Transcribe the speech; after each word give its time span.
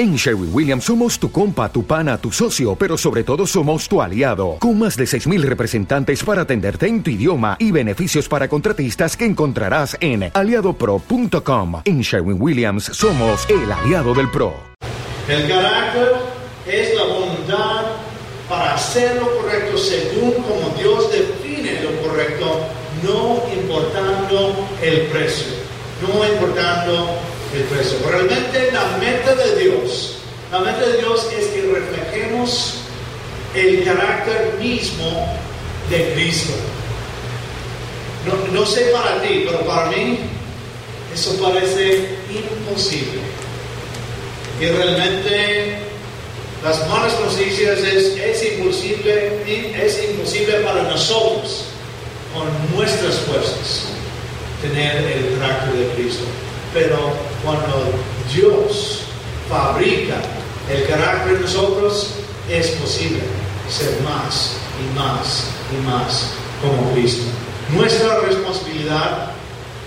En 0.00 0.16
Sherwin 0.16 0.48
Williams 0.50 0.84
somos 0.84 1.18
tu 1.18 1.30
compa, 1.30 1.70
tu 1.70 1.84
pana, 1.84 2.16
tu 2.16 2.32
socio, 2.32 2.74
pero 2.74 2.96
sobre 2.96 3.22
todo 3.22 3.46
somos 3.46 3.86
tu 3.86 4.00
aliado, 4.00 4.56
con 4.58 4.78
más 4.78 4.96
de 4.96 5.04
6.000 5.04 5.42
representantes 5.42 6.24
para 6.24 6.40
atenderte 6.40 6.86
en 6.86 7.02
tu 7.02 7.10
idioma 7.10 7.58
y 7.58 7.70
beneficios 7.70 8.26
para 8.26 8.48
contratistas 8.48 9.14
que 9.14 9.26
encontrarás 9.26 9.98
en 10.00 10.30
aliadopro.com. 10.32 11.82
En 11.84 12.00
Sherwin 12.00 12.40
Williams 12.40 12.84
somos 12.84 13.46
el 13.50 13.70
aliado 13.70 14.14
del 14.14 14.30
PRO. 14.30 14.54
El 15.28 15.46
carácter 15.46 16.12
es 16.66 16.94
la 16.94 17.04
voluntad 17.04 17.82
para 18.48 18.76
hacer 18.76 19.16
lo 19.16 19.36
correcto 19.36 19.76
según 19.76 20.32
como 20.32 20.74
Dios 20.78 21.12
define 21.12 21.82
lo 21.82 22.08
correcto, 22.08 22.60
no 23.02 23.42
importando 23.54 24.66
el 24.80 25.08
precio, 25.08 25.52
no 26.00 26.26
importando 26.26 27.18
el. 27.52 27.98
Realmente 28.08 28.70
la 28.72 28.96
meta 28.98 29.34
de 29.34 29.56
Dios, 29.56 30.16
la 30.52 30.60
meta 30.60 30.80
de 30.80 30.98
Dios 30.98 31.26
es 31.36 31.46
que 31.48 31.62
reflejemos 31.62 32.74
el 33.54 33.84
carácter 33.84 34.56
mismo 34.60 35.36
de 35.88 36.12
Cristo. 36.14 36.52
No, 38.26 38.60
no 38.60 38.66
sé 38.66 38.92
para 38.92 39.20
ti, 39.22 39.44
pero 39.46 39.60
para 39.66 39.90
mí 39.90 40.18
eso 41.12 41.34
parece 41.42 42.08
imposible. 42.30 43.20
Y 44.60 44.66
realmente 44.66 45.78
las 46.62 46.86
malas 46.88 47.18
noticias 47.18 47.78
es, 47.78 48.16
es, 48.18 48.52
imposible, 48.52 49.42
es 49.46 50.04
imposible 50.10 50.60
para 50.60 50.82
nosotros, 50.82 51.64
con 52.34 52.76
nuestras 52.76 53.16
fuerzas, 53.20 53.86
tener 54.60 54.96
el 54.96 55.38
carácter 55.38 55.72
de 55.72 55.94
Cristo. 55.94 56.24
Pero 56.72 56.96
cuando 57.44 57.92
Dios 58.32 59.02
fabrica 59.48 60.16
el 60.70 60.86
carácter 60.86 61.38
de 61.38 61.40
nosotros, 61.40 62.14
es 62.48 62.68
posible 62.72 63.20
ser 63.68 64.00
más 64.02 64.56
y 64.80 64.98
más 64.98 65.50
y 65.72 65.86
más 65.86 66.32
como 66.62 66.92
Cristo. 66.92 67.24
Nuestra 67.74 68.20
responsabilidad 68.20 69.32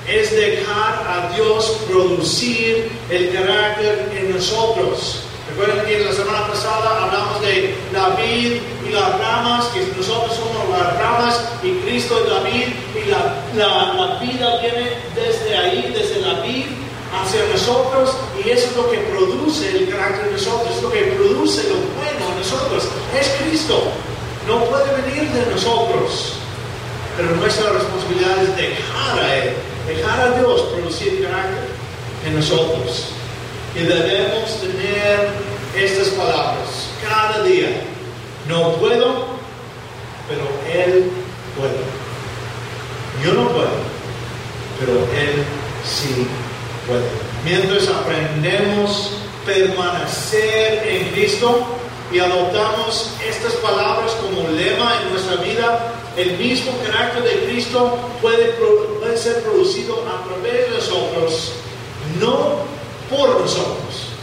es 0.08 0.32
dejar 0.32 1.06
a 1.08 1.34
Dios 1.36 1.78
producir 1.90 2.92
el 3.10 3.34
carácter 3.34 4.12
en 4.18 4.34
nosotros. 4.34 5.24
Recuerden 5.56 5.86
que 5.86 6.00
la 6.04 6.12
semana 6.12 6.48
pasada 6.48 7.04
hablamos 7.04 7.40
de 7.42 7.76
la 7.94 8.10
vid 8.16 8.58
y 8.88 8.92
las 8.92 9.20
ramas, 9.20 9.66
que 9.68 9.86
nosotros 9.96 10.36
somos 10.36 10.68
las 10.72 10.98
ramas 10.98 11.46
y 11.62 11.74
Cristo 11.86 12.20
es 12.24 12.32
la 12.32 12.40
vid 12.40 12.74
y 12.98 13.10
la, 13.10 13.38
la, 13.56 13.94
la 13.94 14.20
vida 14.20 14.58
viene 14.62 14.98
desde 15.14 15.56
ahí, 15.56 15.94
desde 15.94 16.22
la 16.22 16.42
vid 16.42 16.66
hacia 17.14 17.46
nosotros 17.54 18.18
y 18.44 18.50
eso 18.50 18.66
es 18.66 18.76
lo 18.76 18.90
que 18.90 18.98
produce 18.98 19.78
el 19.78 19.90
carácter 19.90 20.26
de 20.26 20.32
nosotros, 20.32 20.76
es 20.76 20.82
lo 20.82 20.92
que 20.92 21.02
produce 21.04 21.70
lo 21.70 21.76
bueno 22.02 22.32
en 22.32 22.40
nosotros. 22.40 22.86
Es 23.16 23.30
Cristo, 23.44 23.84
no 24.48 24.58
puede 24.66 24.90
venir 25.04 25.30
de 25.34 25.52
nosotros, 25.52 26.34
pero 27.16 27.30
nuestra 27.36 27.70
responsabilidad 27.70 28.42
es 28.42 28.58
dejar 28.58 29.20
a 29.20 29.36
Él, 29.36 29.54
dejar 29.88 30.20
a 30.20 30.32
Dios 30.40 30.62
producir 30.74 31.24
carácter 31.24 31.70
en 32.26 32.38
nosotros. 32.38 33.14
Y 33.76 33.80
debemos 33.80 34.62
tener 34.62 35.30
estas 35.76 36.10
palabras 36.10 36.90
cada 37.02 37.44
día. 37.44 37.70
No 38.48 38.74
puedo, 38.74 39.26
pero 40.28 40.44
Él 40.72 41.10
puede. 41.58 41.80
Yo 43.24 43.34
no 43.34 43.50
puedo, 43.50 43.70
pero 44.80 44.94
Él 44.94 45.44
sí 45.84 46.28
puede. 46.88 47.04
Mientras 47.46 47.88
aprendemos 47.88 49.12
permanecer 49.46 50.88
en 50.88 51.10
Cristo 51.10 51.66
y 52.12 52.20
adoptamos 52.20 53.12
estas 53.28 53.54
palabras 53.54 54.12
como 54.22 54.48
lema 54.50 55.02
en 55.02 55.14
nuestra 55.14 55.36
vida, 55.38 55.94
el 56.16 56.38
mismo 56.38 56.72
carácter 56.86 57.24
de 57.24 57.46
Cristo 57.46 57.98
puede, 58.22 58.54
puede 59.00 59.18
ser 59.18 59.42
producido 59.42 60.04
a 60.08 60.24
través 60.28 60.70
de 60.70 60.76
nosotros, 60.76 61.54
no 62.22 62.60
por 63.16 63.40
nosotros. 63.40 64.14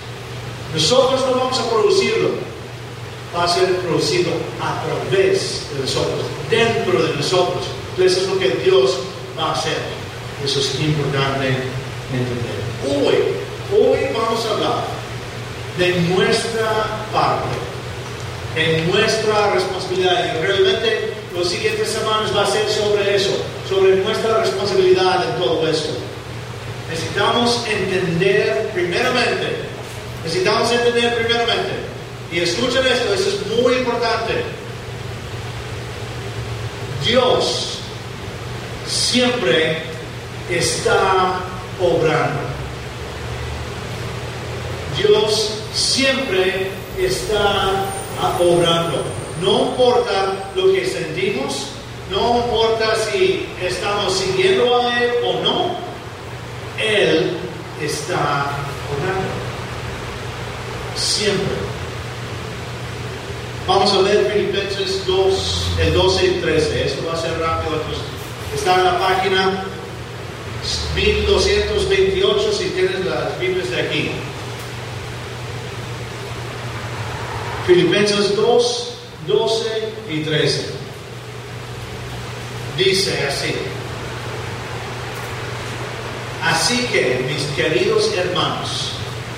Nosotros 0.74 1.20
no 1.26 1.36
vamos 1.38 1.58
a 1.58 1.70
producirlo, 1.70 2.30
va 3.36 3.44
a 3.44 3.48
ser 3.48 3.76
producido 3.78 4.30
a 4.60 4.82
través 4.84 5.66
de 5.72 5.80
nosotros, 5.80 6.20
dentro 6.50 7.02
de 7.02 7.14
nosotros. 7.14 7.64
Eso 7.98 8.20
es 8.20 8.28
lo 8.28 8.38
que 8.38 8.48
Dios 8.64 8.98
va 9.38 9.50
a 9.50 9.52
hacer. 9.52 9.76
Eso 10.44 10.60
es 10.60 10.80
importante 10.80 11.48
entender. 12.12 12.60
Hoy, 12.88 13.14
hoy 13.78 13.98
vamos 14.14 14.46
a 14.46 14.50
hablar 14.52 14.84
de 15.76 16.00
nuestra 16.14 17.06
parte, 17.12 17.56
en 18.56 18.90
nuestra 18.90 19.52
responsabilidad. 19.52 20.36
Y 20.36 20.46
realmente 20.46 21.14
los 21.34 21.48
siguientes 21.48 21.90
semanas 21.90 22.34
va 22.34 22.42
a 22.42 22.46
ser 22.46 22.68
sobre 22.68 23.16
eso, 23.16 23.32
sobre 23.68 23.96
nuestra 23.96 24.38
responsabilidad 24.38 25.24
en 25.30 25.42
todo 25.42 25.68
esto. 25.68 26.09
Necesitamos 26.90 27.64
entender 27.68 28.70
primeramente, 28.74 29.62
necesitamos 30.24 30.72
entender 30.72 31.14
primeramente, 31.14 31.72
y 32.32 32.40
escuchen 32.40 32.84
esto, 32.84 33.14
esto 33.14 33.28
es 33.28 33.62
muy 33.62 33.74
importante. 33.74 34.42
Dios 37.06 37.78
siempre 38.86 39.82
está 40.50 41.40
obrando. 41.80 42.40
Dios 44.96 45.54
siempre 45.72 46.70
está 46.98 47.84
obrando. 48.38 49.04
No 49.40 49.70
importa 49.70 50.50
lo 50.54 50.72
que 50.72 50.86
sentimos, 50.86 51.68
no 52.10 52.38
importa 52.44 52.94
si 52.96 53.46
estamos 53.62 54.12
siguiendo 54.14 54.82
a 54.82 55.02
Él 55.02 55.10
o 55.24 55.32
no, 55.40 55.89
Él 56.82 57.36
está 57.80 58.46
obrando. 58.90 59.28
Siempre. 60.96 61.54
Vamos 63.66 63.92
a 63.92 64.02
ver 64.02 64.32
Filipenses 64.32 65.06
2, 65.06 65.66
el 65.80 65.94
12 65.94 66.26
y 66.26 66.30
13. 66.40 66.86
Esto 66.86 67.06
va 67.06 67.12
a 67.12 67.20
ser 67.20 67.38
rápido. 67.38 67.80
Está 68.54 68.74
en 68.76 68.84
la 68.84 68.98
página 68.98 69.64
1228 70.94 72.52
si 72.52 72.70
tienes 72.70 73.04
las 73.04 73.38
Biblias 73.38 73.70
de 73.70 73.80
aquí. 73.80 74.10
Filipenses 77.66 78.34
2, 78.34 78.94
12 79.28 79.92
y 80.10 80.20
13. 80.20 80.66
Dice 82.76 83.26
así. 83.28 83.54
Así 86.42 86.86
que, 86.92 87.24
mis 87.28 87.44
queridos 87.56 88.10
hermanos, 88.16 88.92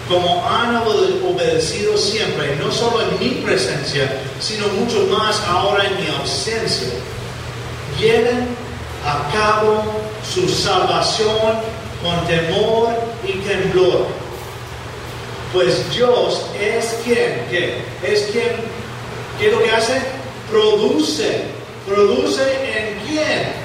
como 0.09 0.47
han 0.49 0.77
obedecido 0.77 1.97
siempre, 1.97 2.55
no 2.57 2.71
solo 2.71 3.03
en 3.03 3.19
mi 3.19 3.35
presencia, 3.43 4.21
sino 4.41 4.69
mucho 4.69 5.07
más 5.07 5.41
ahora 5.49 5.85
en 5.85 6.01
mi 6.01 6.09
ausencia, 6.17 6.89
lleven 7.99 8.47
a 9.05 9.33
cabo 9.33 9.83
su 10.33 10.49
salvación 10.49 11.61
con 12.03 12.27
temor 12.27 12.91
y 13.27 13.33
temblor. 13.49 14.07
Pues 15.53 15.91
Dios 15.95 16.43
es 16.61 16.97
quien, 17.05 17.47
¿qué? 17.51 17.83
Es 18.03 18.31
quien, 18.33 18.53
¿qué 19.39 19.49
es 19.49 19.53
lo 19.53 19.63
que 19.63 19.71
hace? 19.71 20.03
Produce, 20.51 21.45
produce 21.87 22.43
en 22.43 22.99
quién? 23.07 23.62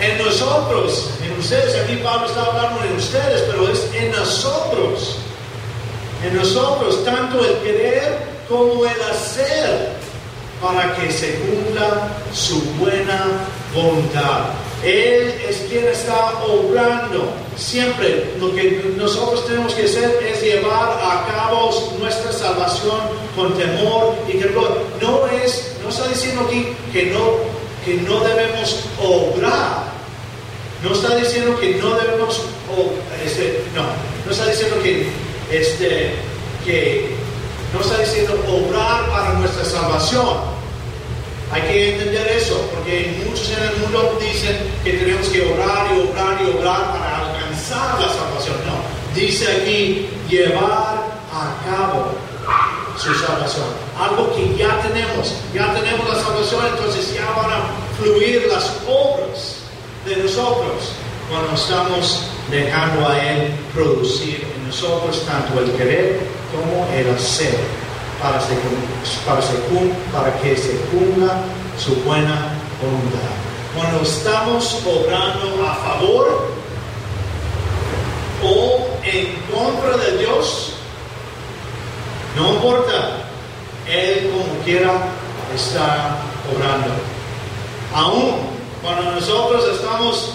En 0.00 0.18
nosotros, 0.18 1.10
en 1.22 1.38
ustedes, 1.38 1.76
aquí 1.82 1.96
Pablo 1.96 2.26
está 2.26 2.44
hablando 2.44 2.84
en 2.84 2.96
ustedes, 2.96 3.42
pero 3.42 3.68
es 3.68 3.88
en 3.94 4.10
nosotros. 4.10 5.18
En 6.24 6.36
nosotros, 6.36 7.04
tanto 7.04 7.44
el 7.44 7.56
querer 7.58 8.18
como 8.48 8.84
el 8.84 9.02
hacer, 9.10 9.94
para 10.60 10.94
que 10.96 11.12
se 11.12 11.34
cumpla 11.34 12.08
su 12.32 12.60
buena 12.78 13.26
voluntad. 13.74 14.46
Él 14.82 15.34
es 15.48 15.58
quien 15.68 15.86
está 15.86 16.42
obrando. 16.44 17.32
Siempre 17.56 18.34
lo 18.40 18.54
que 18.54 18.94
nosotros 18.96 19.46
tenemos 19.46 19.74
que 19.74 19.84
hacer 19.84 20.18
es 20.26 20.42
llevar 20.42 20.98
a 21.02 21.26
cabo 21.26 21.70
nuestra 21.98 22.32
salvación 22.32 22.98
con 23.36 23.54
temor 23.54 24.14
y 24.28 24.38
temor. 24.38 24.82
No 25.00 25.26
es, 25.28 25.76
no 25.82 25.88
está 25.88 26.08
diciendo 26.08 26.42
aquí 26.46 26.74
que 26.92 27.06
no, 27.06 27.20
que 27.84 27.94
no 27.96 28.20
debemos 28.20 28.84
obrar. 29.02 29.92
No 30.82 30.92
está 30.92 31.16
diciendo 31.16 31.58
que 31.58 31.76
no 31.76 31.94
debemos, 31.96 32.42
este, 33.24 33.64
no, 33.74 33.84
no 34.24 34.32
está 34.32 34.46
diciendo 34.46 34.76
que, 34.82 35.08
este, 35.50 36.14
que, 36.64 37.14
no 37.72 37.80
está 37.80 37.98
diciendo 37.98 38.34
obrar 38.48 39.08
para 39.10 39.34
nuestra 39.34 39.64
salvación. 39.64 40.54
Hay 41.50 41.62
que 41.62 41.94
entender 41.94 42.26
eso, 42.28 42.68
porque 42.74 43.22
muchos 43.26 43.50
en 43.50 43.62
el 43.62 43.76
mundo 43.76 44.18
dicen 44.20 44.56
que 44.82 44.92
tenemos 44.94 45.28
que 45.28 45.42
orar 45.42 45.86
y 45.94 46.10
orar 46.10 46.40
y 46.42 46.58
orar 46.58 46.92
para 46.92 47.18
alcanzar 47.18 48.00
la 48.00 48.08
salvación. 48.08 48.56
No, 48.66 49.14
dice 49.14 49.46
aquí 49.52 50.08
llevar 50.28 51.04
a 51.32 51.56
cabo 51.64 52.12
su 52.98 53.14
salvación. 53.14 53.66
Algo 53.98 54.34
que 54.34 54.56
ya 54.56 54.80
tenemos, 54.80 55.34
ya 55.54 55.72
tenemos 55.74 56.08
la 56.08 56.20
salvación, 56.20 56.66
entonces 56.66 57.14
ya 57.14 57.26
van 57.36 57.50
a 57.50 57.62
fluir 57.98 58.46
las 58.50 58.72
obras 58.86 59.56
de 60.06 60.16
nosotros 60.16 60.92
cuando 61.28 61.54
estamos 61.54 62.22
dejando 62.50 63.08
a 63.08 63.18
Él 63.18 63.54
producir 63.74 64.46
en 64.56 64.66
nosotros 64.66 65.24
tanto 65.26 65.60
el 65.60 65.72
querer 65.72 66.20
como 66.52 66.86
el 66.94 67.10
hacer 67.14 67.58
para, 68.22 68.38
que 70.40 70.56
se 70.56 70.76
cumpla 70.90 71.42
su 71.78 71.94
buena 72.02 72.54
voluntad. 72.80 73.34
Cuando 73.76 74.02
estamos 74.02 74.82
obrando 74.86 75.66
a 75.66 75.74
favor 75.74 76.48
o 78.42 78.88
en 79.02 79.34
contra 79.52 79.96
de 79.96 80.18
Dios, 80.18 80.73
no 82.36 82.54
importa, 82.54 83.24
Él 83.88 84.30
como 84.30 84.64
quiera 84.64 84.92
está 85.54 86.18
obrando. 86.52 86.92
Aún 87.94 88.54
cuando 88.82 89.12
nosotros 89.12 89.64
estamos 89.72 90.32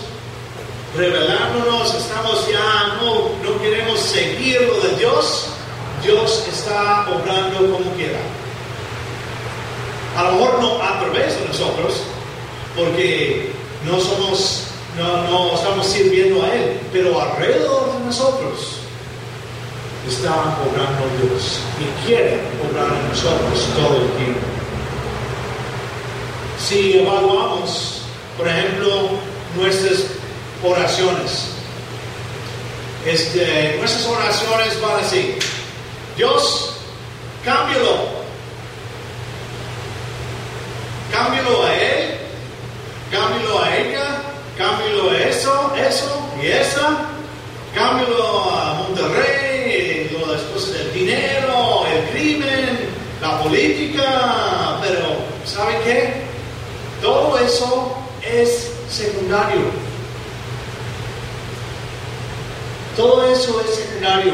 revelándonos, 0.96 1.94
estamos 1.94 2.48
ya, 2.48 2.96
no, 3.01 3.30
no 3.44 3.62
queremos 3.62 4.00
seguir 4.00 4.62
lo 4.62 4.80
de 4.80 4.96
Dios, 4.98 5.48
Dios 6.04 6.46
está 6.48 7.07
obrando 7.10 7.72
como 7.72 7.92
quiera. 7.96 8.19
A 10.18 10.24
lo 10.24 10.31
mejor 10.34 10.62
no 10.62 10.81
a 10.81 11.00
través 11.00 11.38
de 11.40 11.48
nosotros, 11.48 12.04
porque 12.75 13.51
no 13.86 14.00
somos, 14.00 14.68
no, 14.98 15.24
no 15.30 15.56
estamos 15.56 15.86
sirviendo 15.86 16.44
a 16.44 16.54
Él, 16.54 16.80
pero 16.94 17.22
alrededor 17.22 17.94
de 17.94 18.06
nosotros 18.06 18.78
está 20.09 20.57
obrando 20.65 21.06
Dios 21.21 21.59
y 21.79 22.06
quiere 22.06 22.39
obrar 22.67 22.88
en 22.88 23.09
nosotros 23.09 23.67
todo 23.75 23.97
el 23.97 24.11
tiempo. 24.13 24.39
Si 26.57 27.00
evaluamos, 27.00 28.01
por 28.38 28.47
ejemplo, 28.47 29.09
nuestras 29.56 30.06
oraciones, 30.63 31.51
este, 33.06 33.75
nuestras 33.77 34.06
oraciones 34.07 34.81
van 34.81 35.00
así, 35.03 35.35
Dios, 36.17 36.73
cámbialo, 37.45 38.09
cámbialo 41.12 41.63
a 41.63 41.75
Él, 41.75 42.17
cámbialo 43.12 43.63
a 43.63 43.77
ella, 43.77 44.21
cámbialo 44.57 45.12
a 45.12 45.17
eso, 45.19 45.73
eso 45.77 46.29
y 46.41 46.47
esa, 46.47 47.05
cámbialo 47.73 48.51
a 48.51 48.73
Monterrey, 48.73 49.50
las 50.27 50.41
cosas 50.41 50.73
del 50.73 50.94
dinero, 50.94 51.85
el 51.88 52.09
crimen, 52.09 52.79
la 53.21 53.41
política, 53.41 54.77
pero 54.81 55.17
¿sabe 55.45 55.79
qué? 55.83 56.13
Todo 57.01 57.38
es 58.24 58.71
secundario. 58.89 59.62
Todo 62.95 63.25
eso 63.31 63.62
es 63.62 63.75
secundario. 63.75 64.33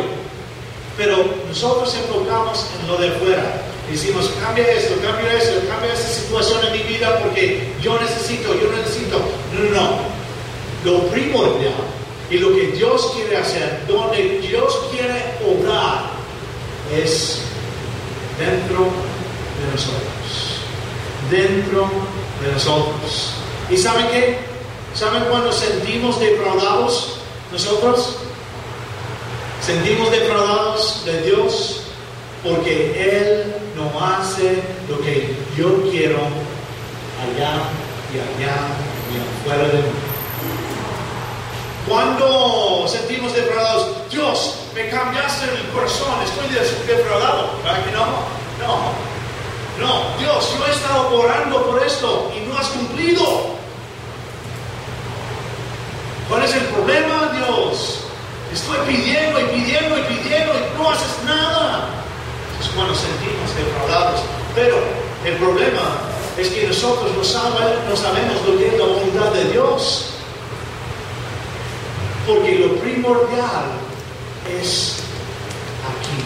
Pero 0.97 1.25
nosotros 1.47 1.93
enfocamos 1.95 2.65
en 2.79 2.87
lo 2.87 2.97
de 2.97 3.11
fuera. 3.11 3.61
Decimos, 3.89 4.31
cambia 4.41 4.71
esto, 4.71 4.95
cambia 5.01 5.33
esto, 5.33 5.67
cambia 5.67 5.93
esa 5.93 6.07
situación 6.07 6.59
en 6.65 6.71
mi 6.71 6.83
vida 6.83 7.19
porque 7.19 7.73
yo 7.81 7.99
necesito, 7.99 8.55
yo 8.55 8.71
necesito. 8.71 9.19
No, 9.53 9.69
no, 9.69 9.81
no. 9.81 10.15
Lo 10.83 11.07
primordial 11.07 11.73
y 12.29 12.37
lo 12.37 12.53
que 12.53 12.67
Dios 12.67 13.11
quiere 13.15 13.37
hacer, 13.37 13.81
donde 13.87 14.39
Dios 14.39 14.79
quiere 14.91 15.35
obrar, 15.45 16.11
es 16.95 17.41
dentro 18.39 18.85
de 19.59 19.71
nosotros. 19.71 20.61
Dentro 21.29 21.81
de 21.81 22.24
nosotros. 22.53 23.31
¿Y 23.69 23.77
saben 23.77 24.07
qué? 24.07 24.37
¿Saben 24.93 25.23
cuando 25.25 25.51
sentimos 25.51 26.19
defraudados 26.19 27.17
nosotros? 27.51 28.17
Sentimos 29.61 30.11
defraudados 30.11 31.03
de 31.05 31.21
Dios 31.23 31.81
porque 32.43 32.93
Él 32.97 33.55
no 33.75 33.91
hace 33.99 34.61
lo 34.87 34.99
que 35.01 35.35
yo 35.57 35.89
quiero 35.89 36.17
allá 36.17 37.63
y 38.13 38.19
allá 38.19 38.55
y 39.11 39.41
afuera 39.41 39.67
de 39.69 39.79
mí. 39.79 39.89
Cuando 41.87 42.87
sentimos 42.87 43.33
defraudados, 43.33 44.09
Dios, 44.11 44.55
me 44.73 44.89
cambiaste 44.89 45.45
el 45.45 45.67
corazón, 45.69 46.15
estoy 46.23 46.47
defraudado. 46.87 47.51
¿Verdad 47.63 47.85
que 47.85 47.91
no? 47.91 48.05
No. 48.65 49.14
Dios, 50.19 50.55
yo 50.57 50.65
he 50.65 50.71
estado 50.71 51.19
orando 51.19 51.63
por 51.63 51.83
esto 51.83 52.31
y 52.35 52.47
no 52.47 52.57
has 52.57 52.67
cumplido. 52.67 53.55
¿Cuál 56.29 56.43
es 56.43 56.55
el 56.55 56.63
problema, 56.65 57.31
Dios? 57.33 57.99
Estoy 58.51 58.77
pidiendo 58.87 59.39
y 59.39 59.43
pidiendo 59.45 59.99
y 59.99 60.03
pidiendo 60.03 60.53
y 60.53 60.77
no 60.77 60.89
haces 60.89 61.23
nada. 61.25 61.89
Es 62.59 62.67
cuando 62.69 62.95
sentimos 62.95 63.55
defraudados. 63.55 64.21
Pero 64.55 64.77
el 65.25 65.35
problema 65.35 65.81
es 66.37 66.49
que 66.49 66.67
nosotros 66.67 67.11
no, 67.11 67.19
no 67.19 67.95
sabemos 67.95 68.47
lo 68.47 68.57
que 68.57 68.67
es 68.67 68.79
la 68.79 68.85
voluntad 68.85 69.31
de 69.33 69.45
Dios. 69.51 70.11
Porque 72.25 72.55
lo 72.55 72.75
primordial 72.79 73.65
es 74.59 74.99
aquí. 75.85 76.23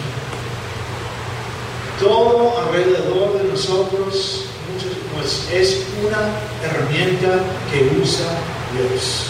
Todo 2.00 2.58
alrededor 2.58 3.38
de 3.38 3.49
nosotros 3.68 4.44
pues, 5.14 5.48
es 5.52 5.84
una 6.02 6.30
herramienta 6.64 7.42
que 7.70 8.00
usa 8.00 8.26
Dios. 8.72 9.26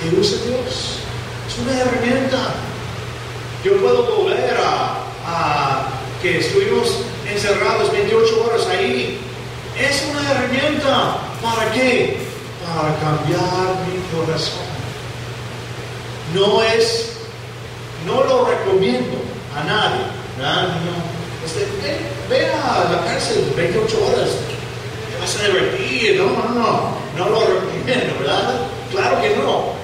Que 0.00 0.20
usa 0.20 0.38
Dios. 0.46 0.98
Es 1.48 1.58
una 1.58 1.80
herramienta. 1.80 2.54
Yo 3.64 3.76
puedo 3.78 4.04
volver 4.04 4.56
a, 4.64 5.88
que 6.22 6.38
estuvimos 6.38 7.00
encerrados 7.26 7.90
28 7.92 8.44
horas 8.44 8.66
ahí. 8.68 9.18
Es 9.78 10.04
una 10.10 10.30
herramienta. 10.30 11.18
¿Para 11.42 11.72
qué? 11.72 12.18
Para 12.64 12.94
cambiar 12.96 13.86
mi 13.86 13.98
corazón 14.16 14.70
no 16.34 16.62
es, 16.62 17.16
no 18.06 18.22
lo 18.24 18.44
recomiendo 18.44 19.18
a 19.56 19.64
nadie. 19.64 20.20
No, 20.38 21.19
este, 21.44 21.66
ve, 22.28 22.46
a 22.46 22.90
la 22.90 23.04
cárcel 23.04 23.52
28 23.56 24.04
horas, 24.04 24.28
te 25.10 25.20
vas 25.20 25.36
a 25.36 25.48
divertir, 25.48 26.16
no, 26.16 26.26
no, 26.26 26.54
no, 26.54 27.00
no 27.16 27.30
lo 27.30 27.40
recomiendo, 27.40 28.18
¿verdad? 28.20 28.60
Claro 28.90 29.20
que 29.20 29.36
no. 29.36 29.80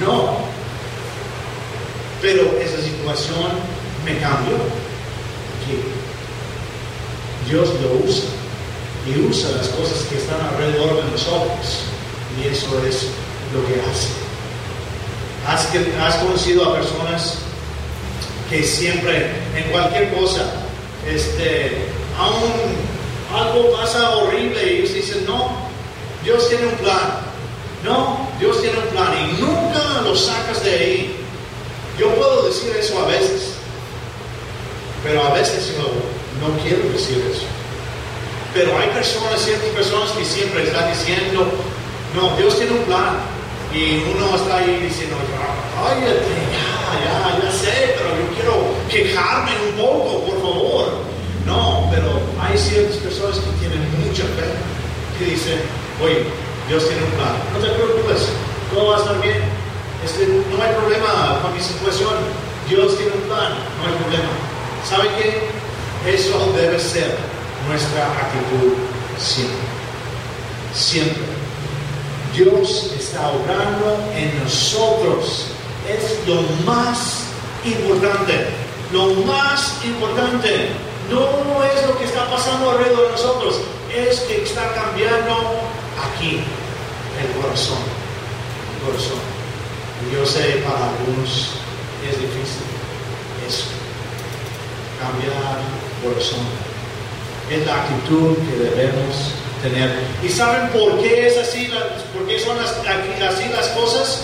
No. 0.00 0.36
Pero 2.20 2.42
esa 2.60 2.82
situación 2.82 3.50
me 4.04 4.18
cambió. 4.18 4.56
Dios 7.48 7.68
lo 7.80 8.06
usa 8.06 8.30
y 9.06 9.20
usa 9.20 9.50
las 9.56 9.68
cosas 9.68 10.04
que 10.08 10.16
están 10.16 10.40
alrededor 10.40 11.04
de 11.04 11.10
nosotros. 11.10 11.84
Y 12.40 12.48
eso 12.48 12.68
es 12.86 13.08
lo 13.52 13.66
que 13.66 13.80
hace. 13.90 14.08
Has, 15.46 15.68
has 16.00 16.14
conocido 16.22 16.64
a 16.64 16.74
personas 16.76 17.38
que 18.52 18.62
siempre, 18.62 19.30
en 19.56 19.64
cualquier 19.70 20.12
cosa, 20.12 20.44
este, 21.08 21.86
aún 22.18 22.52
algo 23.34 23.72
pasa 23.72 24.10
horrible 24.10 24.62
y 24.62 24.76
ellos 24.76 24.92
dicen, 24.92 25.24
no, 25.26 25.56
Dios 26.22 26.48
tiene 26.50 26.66
un 26.66 26.74
plan. 26.74 27.32
No, 27.82 28.28
Dios 28.38 28.60
tiene 28.60 28.78
un 28.78 28.86
plan 28.88 29.08
y 29.18 29.40
nunca 29.40 30.02
lo 30.04 30.14
sacas 30.14 30.62
de 30.62 30.70
ahí. 30.70 31.16
Yo 31.98 32.08
puedo 32.14 32.46
decir 32.46 32.76
eso 32.78 33.02
a 33.02 33.06
veces, 33.06 33.54
pero 35.02 35.24
a 35.24 35.32
veces 35.32 35.74
no, 35.78 36.46
no 36.46 36.56
quiero 36.62 36.88
decir 36.92 37.24
eso. 37.32 37.46
Pero 38.52 38.78
hay 38.78 38.88
personas, 38.88 39.40
ciertas 39.40 39.70
personas 39.70 40.10
que 40.10 40.24
siempre 40.26 40.64
están 40.64 40.90
diciendo, 40.90 41.46
no, 42.14 42.36
Dios 42.36 42.58
tiene 42.58 42.72
un 42.72 42.84
plan. 42.84 43.16
Y 43.74 44.04
uno 44.14 44.36
está 44.36 44.58
ahí 44.58 44.80
diciendo, 44.82 45.16
ay, 45.82 46.02
ya, 46.02 46.12
ya, 47.00 47.42
ya 47.42 47.50
sé, 47.50 47.94
pero 47.96 48.10
yo 48.10 48.34
quiero 48.36 48.68
quejarme 48.90 49.52
un 49.68 49.76
poco, 49.76 50.24
por 50.24 50.40
favor. 50.42 51.12
No, 51.46 51.88
pero 51.90 52.20
hay 52.40 52.56
ciertas 52.56 52.96
personas 52.96 53.38
que 53.38 53.50
tienen 53.58 53.82
mucha 54.06 54.22
fe, 54.22 54.46
que 55.18 55.24
dicen, 55.32 55.60
oye, 56.02 56.24
Dios 56.68 56.86
tiene 56.86 57.02
un 57.04 57.10
plan. 57.12 57.34
No 57.52 57.58
te 57.58 57.72
preocupes, 57.72 58.28
todo 58.72 58.90
va 58.90 58.96
a 58.96 59.00
estar 59.00 59.20
bien. 59.20 59.42
Este, 60.04 60.26
no 60.26 60.62
hay 60.62 60.72
problema 60.74 61.40
con 61.42 61.54
mi 61.54 61.60
situación. 61.60 62.14
Dios 62.68 62.96
tiene 62.96 63.12
un 63.12 63.22
plan, 63.22 63.52
no 63.78 63.88
hay 63.88 63.94
problema. 64.02 64.30
¿Sabe 64.88 65.08
qué? 65.18 66.14
Eso 66.14 66.52
debe 66.56 66.78
ser 66.78 67.16
nuestra 67.68 68.06
actitud 68.06 68.74
siempre. 69.18 69.66
Siempre. 70.74 71.22
Dios 72.34 72.92
está 72.98 73.28
obrando 73.30 73.98
en 74.16 74.42
nosotros. 74.42 75.48
Es 75.88 76.26
lo 76.26 76.42
más 76.64 77.24
importante. 77.64 78.61
Lo 78.92 79.06
más 79.24 79.80
importante 79.84 80.68
no 81.10 81.64
es 81.64 81.86
lo 81.86 81.98
que 81.98 82.04
está 82.04 82.28
pasando 82.30 82.70
alrededor 82.70 83.06
de 83.06 83.12
nosotros, 83.12 83.60
es 83.94 84.20
que 84.20 84.42
está 84.42 84.72
cambiando 84.74 85.34
aquí 85.98 86.40
el 87.20 87.42
corazón. 87.42 87.78
El 88.76 88.86
corazón. 88.86 89.18
Yo 90.12 90.26
sé 90.26 90.62
para 90.64 90.90
algunos 90.90 91.62
es 92.02 92.18
difícil 92.18 92.66
eso, 93.46 93.66
cambiar 95.00 95.58
corazón. 96.02 96.44
Es 97.50 97.66
la 97.66 97.82
actitud 97.82 98.36
que 98.36 98.64
debemos 98.64 99.32
tener. 99.62 99.90
¿Y 100.22 100.28
saben 100.28 100.68
por 100.70 101.00
qué 101.00 101.28
es 101.28 101.38
así? 101.38 101.70
¿Por 102.12 102.26
qué 102.26 102.38
son 102.38 102.58
así 102.58 103.48
las 103.48 103.68
cosas? 103.68 104.22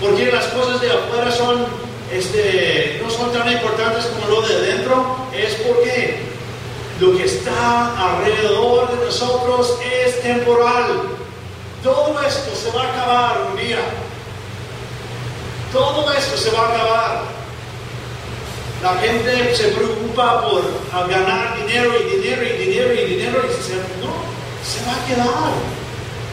¿Por 0.00 0.16
qué 0.16 0.30
las 0.30 0.46
cosas 0.46 0.80
de 0.80 0.92
afuera 0.92 1.30
son, 1.32 1.66
este, 2.12 3.00
no 3.02 3.10
son 3.10 3.32
tan 3.32 3.50
importantes 3.50 4.06
como 4.06 4.28
lo 4.28 4.42
de 4.46 4.60
dentro? 4.62 5.16
Es 5.34 5.54
porque 5.56 6.16
lo 7.00 7.16
que 7.16 7.24
está 7.24 7.96
alrededor 7.96 8.90
de 8.90 9.04
nosotros 9.04 9.78
es 10.04 10.20
temporal. 10.22 11.02
Todo 11.82 12.20
esto 12.22 12.54
se 12.54 12.76
va 12.76 12.84
a 12.84 12.92
acabar 12.92 13.36
un 13.50 13.56
día. 13.56 13.78
Todo 15.72 16.10
esto 16.12 16.36
se 16.36 16.50
va 16.50 16.60
a 16.60 16.68
acabar. 16.74 17.22
La 18.82 18.94
gente 18.94 19.56
se 19.56 19.68
preocupa 19.68 20.42
por 20.42 20.62
ganar 21.08 21.56
dinero 21.58 21.90
y 21.98 22.16
dinero 22.16 22.42
y 22.42 22.64
dinero 22.64 22.94
y 22.94 23.04
dinero 23.04 23.42
y 23.44 23.62
se, 23.62 23.74
no, 23.74 24.14
se 24.64 24.84
va 24.86 24.94
a 24.94 25.06
quedar. 25.06 25.52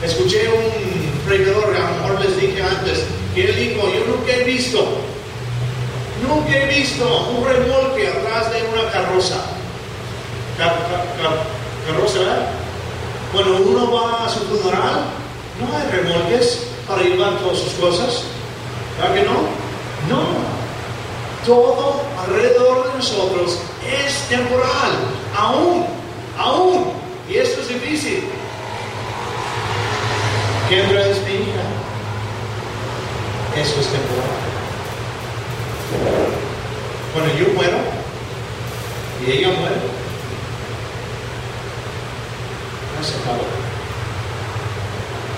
Escuché 0.04 0.48
un 0.50 1.22
predicador, 1.26 1.76
a 1.76 1.80
lo 1.80 1.96
mejor 1.96 2.26
les 2.26 2.40
dije 2.40 2.62
antes, 2.62 3.04
que 3.34 3.50
él 3.50 3.56
dijo, 3.56 3.88
yo 3.92 4.06
nunca 4.06 4.32
he 4.32 4.44
visto, 4.44 4.86
nunca 6.22 6.50
he 6.50 6.66
visto 6.68 7.28
un 7.30 7.46
remolque 7.46 8.08
atrás 8.08 8.52
de 8.52 8.64
una 8.64 8.92
carroza. 8.92 9.36
carroza, 10.58 12.20
¿verdad? 12.20 12.48
Cuando 13.34 13.58
uno 13.58 13.92
va 13.92 14.26
a 14.26 14.30
su 14.30 14.40
funeral, 14.40 15.06
no 15.60 15.78
hay 15.78 15.90
remolques 15.92 16.68
para 16.88 17.02
llevar 17.02 17.38
todas 17.40 17.60
sus 17.60 17.74
cosas. 17.74 18.24
¿Verdad 18.98 19.16
que 19.16 19.24
no? 19.24 19.34
No. 20.10 20.26
Todo 21.46 22.02
alrededor 22.20 22.88
de 22.88 22.98
nosotros 22.98 23.60
es 23.86 24.14
temporal. 24.30 24.92
Aún, 25.38 25.86
aún. 26.40 26.94
Y 27.30 27.38
esto 27.38 27.62
es 27.62 27.68
difícil. 27.68 28.24
Kendra 30.70 31.02
es 31.02 31.18
mi 31.24 31.34
hija. 31.34 31.64
Eso 33.56 33.80
es 33.80 33.88
temporal. 33.88 34.45
Cuando 37.14 37.34
yo 37.38 37.54
muero 37.54 37.78
y 39.26 39.32
ella 39.32 39.48
muere, 39.48 39.76
no 42.98 43.04
se 43.04 43.16
acaba. 43.16 43.38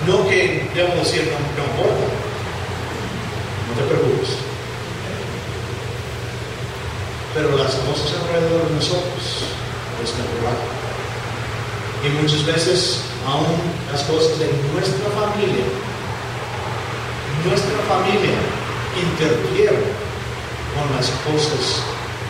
No 0.06 0.28
que 0.28 0.68
debo 0.74 0.94
decir 0.96 1.30
no, 1.30 1.38
no 1.38 1.70
importa. 1.70 2.06
No 3.68 3.74
te 3.74 3.82
preocupes. 3.88 4.30
Pero 7.34 7.56
las 7.56 7.74
cosas 7.74 8.16
alrededor 8.22 8.68
de 8.68 8.74
nosotros 8.74 9.44
es 10.02 10.10
temporal. 10.12 10.58
Y 12.04 12.08
muchas 12.22 12.44
veces 12.46 13.02
aún 13.26 13.54
las 13.92 14.02
cosas 14.02 14.38
de 14.38 14.46
nuestra 14.72 15.10
familia, 15.10 15.66
nuestra 17.44 17.78
familia 17.86 18.34
interfiere 18.96 20.07
con 20.78 20.94
las 20.94 21.10
cosas 21.26 21.82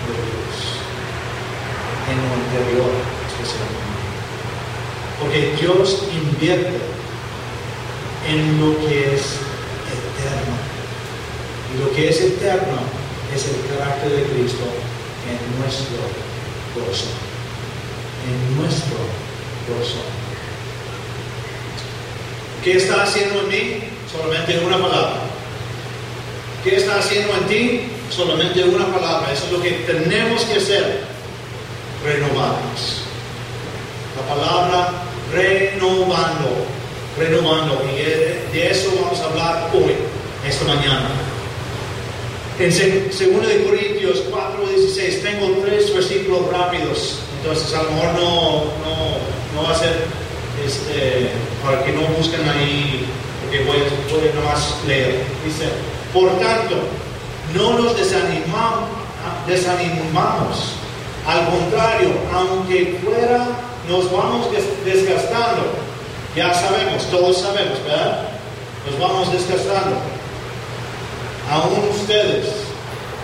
de 0.09 0.17
Dios, 0.25 0.57
en 2.09 2.17
lo 2.17 2.33
interior 2.49 2.93
especialmente. 3.29 3.89
Porque 5.21 5.55
Dios 5.61 6.05
invierte 6.11 6.79
en 8.27 8.61
lo 8.61 8.79
que 8.87 9.15
es 9.15 9.37
eterno. 9.93 10.57
Y 11.75 11.85
lo 11.85 11.93
que 11.93 12.09
es 12.09 12.21
eterno 12.21 12.79
es 13.35 13.45
el 13.49 13.77
carácter 13.77 14.11
de 14.13 14.23
Cristo 14.23 14.65
en 15.29 15.61
nuestro 15.61 15.99
corazón. 16.75 17.13
En 18.25 18.57
nuestro 18.57 18.97
corazón. 19.69 20.09
¿Qué 22.65 22.77
está 22.79 23.03
haciendo 23.03 23.41
en 23.41 23.49
mí? 23.49 23.85
Solamente 24.11 24.65
una 24.65 24.79
palabra. 24.79 25.21
¿Qué 26.65 26.77
está 26.77 26.99
haciendo 26.99 27.35
en 27.35 27.47
ti? 27.47 27.98
Solamente 28.11 28.65
una 28.65 28.87
palabra. 28.87 29.33
Eso 29.33 29.47
es 29.47 29.53
lo 29.53 29.63
que 29.63 29.71
tenemos 29.87 30.43
que 30.43 30.59
hacer. 30.59 31.01
Renovarnos. 32.05 33.03
La 34.17 34.35
palabra 34.35 34.93
renovando. 35.33 36.67
Renovando. 37.19 37.85
Y 37.93 38.55
de 38.55 38.71
eso 38.71 38.91
vamos 39.03 39.21
a 39.21 39.25
hablar 39.25 39.71
hoy, 39.75 39.95
esta 40.47 40.65
mañana. 40.65 41.09
En 42.59 42.71
2 42.71 43.49
de 43.49 43.65
Corintios 43.65 44.25
4:16 44.33 45.23
tengo 45.23 45.63
tres 45.65 45.95
versículos 45.95 46.51
rápidos. 46.51 47.21
Entonces 47.41 47.73
a 47.73 47.85
lo 47.85 47.91
no, 47.91 48.65
no, 48.83 49.19
no 49.55 49.63
va 49.63 49.71
a 49.71 49.79
ser 49.79 49.95
este, 50.67 51.31
para 51.65 51.85
que 51.85 51.93
no 51.93 52.03
busquen 52.17 52.49
ahí, 52.49 53.07
porque 53.43 53.65
voy, 53.65 53.79
voy 54.11 54.31
nomás 54.35 54.75
leer. 54.87 55.23
Dice, 55.45 55.69
por 56.13 56.31
tanto, 56.41 56.83
no 57.55 57.79
nos 57.79 57.97
desanimamos, 57.97 58.89
desanimamos. 59.47 60.75
Al 61.27 61.47
contrario, 61.49 62.11
aunque 62.33 62.99
fuera, 63.05 63.47
nos 63.89 64.11
vamos 64.11 64.49
desgastando. 64.85 65.63
Ya 66.35 66.53
sabemos, 66.55 67.05
todos 67.11 67.39
sabemos, 67.39 67.83
¿verdad? 67.85 68.29
Nos 68.89 68.99
vamos 68.99 69.33
desgastando. 69.33 69.97
Aún 71.51 71.89
ustedes, 71.91 72.47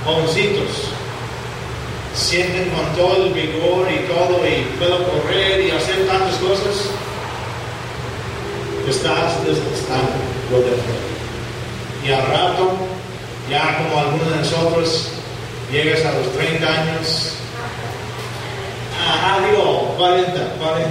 jovencitos, 0.05 0.89
sienten 2.15 2.71
con 2.71 2.87
todo 2.97 3.25
el 3.25 3.33
vigor 3.33 3.87
y 3.91 4.07
todo 4.07 4.47
y 4.47 4.65
puedo 4.79 5.05
correr 5.05 5.61
y 5.67 5.71
hacer 5.71 6.07
tantas 6.07 6.35
cosas 6.37 6.91
estás 8.89 9.45
desgastando 9.47 10.13
lo 10.51 10.59
de 10.59 10.77
Y 12.07 12.13
al 12.13 12.27
rato, 12.27 12.73
ya 13.49 13.79
como 13.79 13.99
algunos 13.99 14.31
de 14.31 14.37
nosotros, 14.37 15.09
llegas 15.71 16.05
a 16.05 16.13
los 16.13 16.33
30 16.33 16.67
años, 16.67 17.33
ah, 19.01 19.39
digo, 19.51 19.95
40, 19.99 20.33
40, 20.33 20.91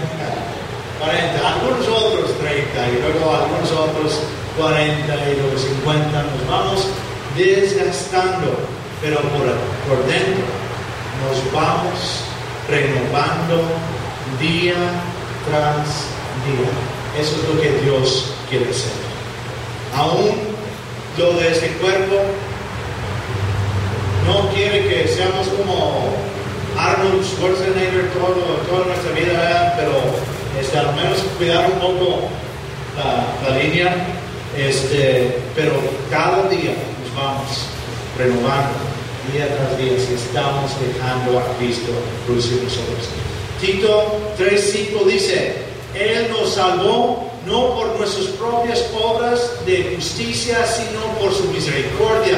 40, 0.99 1.47
algunos 1.47 1.87
otros 1.87 2.37
30 2.39 2.89
y 2.89 3.01
luego 3.01 3.35
algunos 3.35 3.71
otros 3.71 4.19
40 4.57 5.31
y 5.31 5.41
luego 5.41 5.57
50, 5.57 6.23
nos 6.23 6.47
vamos 6.47 6.87
desgastando, 7.35 8.57
pero 9.01 9.17
por, 9.17 9.49
por 9.87 10.05
dentro 10.05 10.45
nos 11.23 11.53
vamos 11.53 12.23
renovando 12.69 13.63
día 14.39 14.75
tras 15.49 16.05
día. 16.45 16.69
Eso 17.19 17.35
es 17.35 17.55
lo 17.55 17.61
que 17.61 17.71
Dios 17.83 18.33
quiere 18.49 18.69
hacer. 18.69 18.91
Aún 19.95 20.52
lo 21.17 21.33
de 21.33 21.51
este 21.51 21.67
cuerpo 21.73 22.15
no 24.27 24.49
quiere 24.49 24.87
que 24.87 25.07
seamos 25.07 25.47
como 25.49 26.09
Arnold 26.77 27.23
Schwarzenegger 27.23 28.09
toda 28.13 28.85
nuestra 28.85 29.11
vida, 29.11 29.75
pero 29.77 29.91
este, 30.59 30.77
al 30.77 30.95
menos 30.95 31.19
cuidar 31.37 31.69
un 31.71 31.79
poco 31.79 32.29
la, 32.97 33.57
línea, 33.57 33.93
este, 34.57 35.39
pero 35.55 35.73
cada 36.09 36.47
día 36.49 36.73
nos 37.03 37.15
vamos 37.15 37.67
renovando 38.17 38.93
día 39.31 39.47
tras 39.55 39.77
día 39.77 39.93
si 39.97 40.15
estamos 40.15 40.71
dejando 40.81 41.39
a 41.39 41.43
Cristo 41.57 41.91
producir 42.25 42.61
nosotros. 42.63 43.09
Tito 43.61 44.33
3.5 44.37 45.05
dice, 45.05 45.55
él 45.93 46.27
nos 46.31 46.55
salvó 46.55 47.32
no 47.45 47.75
por 47.75 47.97
nuestras 47.97 48.27
propias 48.27 48.85
obras 49.01 49.39
de 49.65 49.95
justicia, 49.95 50.65
sino 50.65 51.01
por 51.19 51.33
su 51.33 51.43
misericordia. 51.45 52.37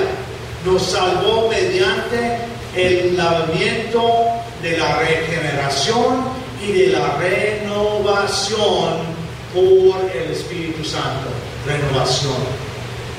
Nos 0.66 0.82
salvó 0.82 1.50
mediante 1.50 2.40
el 2.76 3.16
lavamiento 3.16 4.26
de 4.62 4.78
la 4.78 4.98
regeneración 5.00 6.24
y 6.66 6.72
de 6.72 6.88
la 6.88 7.18
renovación 7.18 8.94
por 9.54 10.12
el 10.12 10.32
Espíritu 10.32 10.84
Santo. 10.84 11.30
Renovación. 11.66 12.34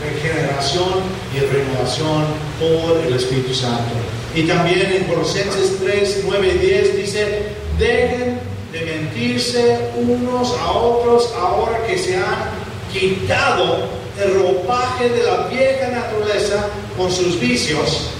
Regeneración 0.02 1.02
y 1.34 1.38
renovación 1.40 2.24
por 2.60 2.98
el 3.06 3.14
Espíritu 3.14 3.54
Santo. 3.54 3.94
Y 4.34 4.42
también 4.42 4.92
en 4.92 5.04
Colosenses 5.04 5.78
3, 5.82 6.24
9 6.26 6.52
y 6.54 6.58
10 6.58 6.96
dice, 6.98 7.42
dejen 7.78 8.45
de 8.76 8.84
mentirse 8.84 9.90
unos 9.96 10.52
a 10.60 10.72
otros 10.72 11.32
ahora 11.34 11.86
que 11.86 11.96
se 11.96 12.16
han 12.16 12.50
quitado 12.92 13.88
el 14.22 14.34
ropaje 14.34 15.08
de 15.08 15.22
la 15.22 15.46
vieja 15.48 15.88
naturaleza 15.88 16.68
con 16.96 17.10
sus 17.10 17.40
vicios 17.40 18.10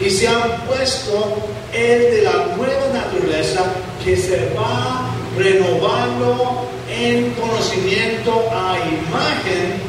y 0.00 0.08
se 0.10 0.28
han 0.28 0.62
puesto 0.66 1.36
el 1.72 2.00
de 2.00 2.22
la 2.22 2.56
nueva 2.56 2.88
naturaleza 2.92 3.64
que 4.02 4.16
se 4.16 4.50
va 4.54 5.10
renovando 5.36 6.66
en 6.90 7.32
conocimiento 7.32 8.44
a 8.52 8.78
imagen 8.78 9.80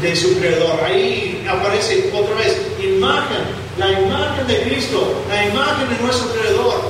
de 0.00 0.16
su 0.16 0.38
creador. 0.38 0.80
Ahí 0.84 1.44
aparece 1.48 2.10
otra 2.14 2.36
vez 2.36 2.56
imagen, 2.82 3.42
la 3.78 4.00
imagen 4.00 4.46
de 4.46 4.62
Cristo, 4.62 5.14
la 5.28 5.46
imagen 5.46 5.88
de 5.90 6.02
nuestro 6.02 6.28
creador, 6.32 6.87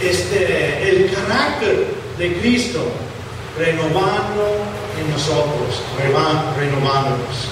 este, 0.00 0.88
el 0.88 1.10
carácter 1.12 1.86
de 2.18 2.36
Cristo 2.38 2.84
renovando 3.58 4.58
en 5.00 5.10
nosotros, 5.10 5.82
renovándonos. 6.56 7.48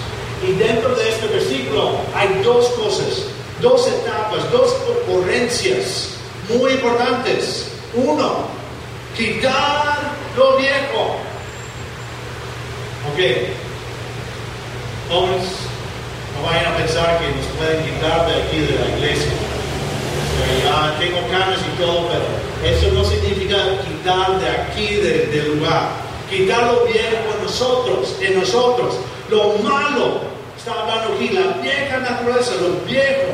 Y 0.46 0.52
dentro 0.52 0.94
de 0.94 1.08
este 1.08 1.26
versículo 1.28 2.00
hay 2.14 2.42
dos 2.42 2.68
cosas, 2.70 3.24
dos 3.60 3.88
etapas, 3.88 4.50
dos 4.52 4.76
ocurrencias 4.88 6.10
muy 6.48 6.72
importantes. 6.72 7.72
Uno, 7.94 8.46
quitar 9.16 10.12
lo 10.36 10.56
viejo. 10.56 11.16
Ok, 13.12 13.20
jóvenes, 15.08 15.46
no 16.36 16.46
vayan 16.46 16.72
a 16.72 16.76
pensar 16.76 17.18
que 17.18 17.28
nos 17.28 17.46
pueden 17.56 17.84
quitar 17.84 18.26
de 18.26 18.42
aquí 18.42 18.58
de 18.58 18.78
la 18.78 18.96
iglesia. 18.96 19.45
Tengo 20.98 21.20
canas 21.30 21.60
y 21.60 21.80
todo, 21.80 22.08
pero 22.08 22.74
eso 22.74 22.90
no 22.92 23.04
significa 23.04 23.56
quitar 23.86 24.38
de 24.40 24.48
aquí 24.48 24.96
del 24.96 25.58
lugar. 25.58 25.90
Quitar 26.30 26.64
lo 26.64 26.84
viejo 26.84 27.34
en 27.36 27.44
nosotros, 27.44 28.16
en 28.20 28.40
nosotros. 28.40 28.96
Lo 29.30 29.54
malo, 29.58 30.20
está 30.56 30.72
hablando 30.72 31.14
aquí, 31.14 31.28
la 31.30 31.62
vieja 31.62 31.98
naturaleza, 31.98 32.52
lo 32.60 32.84
viejo. 32.86 33.32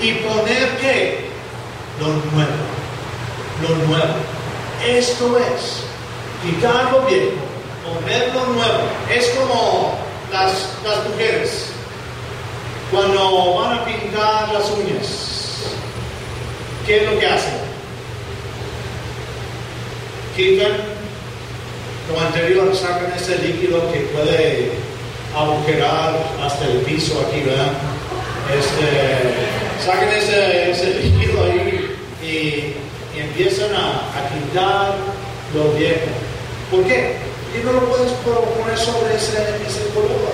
Y 0.00 0.12
poner 0.12 0.76
qué? 0.80 1.28
Lo 2.00 2.06
nuevo. 2.06 2.52
Lo 3.62 3.86
nuevo. 3.86 4.14
Esto 4.86 5.36
es 5.38 5.82
quitar 6.44 6.92
lo 6.92 7.02
viejo, 7.02 7.32
poner 7.84 8.32
lo 8.32 8.46
nuevo. 8.54 8.78
Es 9.10 9.28
como 9.30 9.98
las, 10.32 10.72
las 10.84 11.08
mujeres 11.08 11.70
cuando 12.92 13.54
van 13.56 13.78
a 13.78 13.84
pintar 13.84 14.52
las 14.52 14.70
uñas. 14.70 15.27
¿Qué 16.88 16.96
es 16.96 17.02
lo 17.02 17.20
que 17.20 17.26
hacen? 17.26 17.52
Quitan 20.34 20.72
lo 22.10 22.20
anterior, 22.20 22.74
sacan 22.74 23.12
ese 23.14 23.36
líquido 23.46 23.92
que 23.92 24.00
puede 24.00 24.70
agujerar 25.36 26.16
hasta 26.42 26.64
el 26.64 26.78
piso 26.78 27.24
aquí, 27.28 27.42
¿verdad? 27.42 27.72
Este, 28.58 29.84
sacan 29.84 30.08
ese, 30.08 31.00
líquido 31.02 31.44
ahí 31.44 31.94
y, 32.22 33.20
empiezan 33.20 33.74
a, 33.74 33.88
a 34.16 34.28
quitar 34.32 34.94
lo 35.54 35.72
viejo. 35.72 36.08
¿Por 36.70 36.84
qué? 36.84 37.28
y 37.54 37.64
no 37.64 37.72
lo 37.72 37.80
puedes 37.88 38.12
poner 38.12 38.78
sobre 38.78 39.14
ese, 39.16 39.38
ese 39.66 39.88
color, 39.94 40.32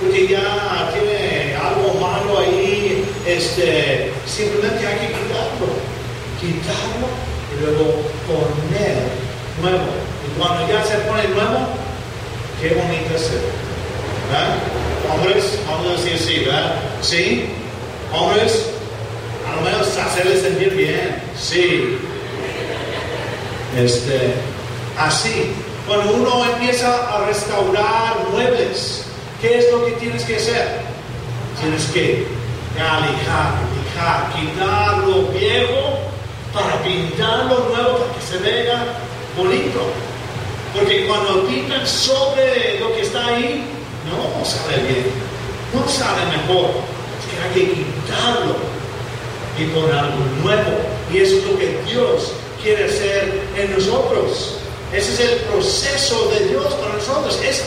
porque 0.00 0.28
ya 0.28 0.90
tiene 0.92 1.54
algo 1.56 1.94
malo 2.00 2.38
ahí, 2.40 3.04
este, 3.26 4.10
simplemente 4.26 4.86
hay 4.86 4.94
que 4.94 5.06
quitarlo, 5.08 5.93
quitarlo 6.44 7.08
y 7.52 7.60
luego 7.64 8.02
poner 8.28 8.96
nuevo. 9.62 9.88
Y 10.24 10.38
cuando 10.38 10.68
ya 10.68 10.84
se 10.84 10.96
pone 11.08 11.28
nuevo, 11.28 11.68
qué 12.60 12.74
bonito 12.74 13.14
es 13.14 13.30
¿verdad? 14.28 14.56
Hombres, 15.12 15.58
vamos 15.66 15.86
a 15.86 16.02
decir 16.02 16.18
sí, 16.18 16.44
¿verdad? 16.44 16.74
Sí, 17.00 17.46
hombres, 18.12 18.70
a 19.46 19.56
lo 19.56 19.62
menos 19.62 19.96
hacerles 19.96 20.42
sentir 20.42 20.74
bien, 20.74 21.22
sí. 21.38 21.98
Este, 23.76 24.34
así, 24.98 25.52
cuando 25.86 26.14
uno 26.14 26.44
empieza 26.44 27.14
a 27.14 27.26
restaurar 27.26 28.16
muebles, 28.30 29.04
¿qué 29.40 29.58
es 29.58 29.72
lo 29.72 29.84
que 29.84 29.92
tienes 29.92 30.24
que 30.24 30.36
hacer? 30.36 30.80
Tienes 31.60 31.84
que 31.86 32.26
alejar, 32.78 33.54
alejar, 33.60 34.32
quitar 34.34 34.98
lo 34.98 35.22
viejo 35.28 36.03
para 36.54 36.80
pintar 36.84 37.46
lo 37.46 37.68
nuevo 37.68 37.98
para 37.98 38.14
que 38.14 38.26
se 38.26 38.38
vea 38.38 38.84
bonito. 39.36 39.80
Porque 40.72 41.06
cuando 41.06 41.46
pintan 41.46 41.86
sobre 41.86 42.78
lo 42.78 42.94
que 42.94 43.02
está 43.02 43.26
ahí, 43.26 43.64
no 44.08 44.44
sale 44.44 44.82
bien, 44.84 45.06
no 45.74 45.86
sale 45.88 46.24
mejor. 46.36 46.70
Es 47.18 47.26
que 47.26 47.42
hay 47.42 47.66
que 47.66 47.72
quitarlo 47.72 48.54
y 49.58 49.64
poner 49.66 49.94
algo 49.94 50.24
nuevo. 50.42 50.78
Y 51.12 51.18
eso 51.18 51.36
es 51.36 51.44
lo 51.44 51.58
que 51.58 51.78
Dios 51.90 52.32
quiere 52.62 52.84
hacer 52.84 53.42
en 53.56 53.74
nosotros. 53.74 54.56
Ese 54.92 55.12
es 55.12 55.20
el 55.20 55.38
proceso 55.40 56.30
de 56.30 56.48
Dios 56.48 56.72
para 56.74 56.94
nosotros, 56.94 57.40
es 57.44 57.64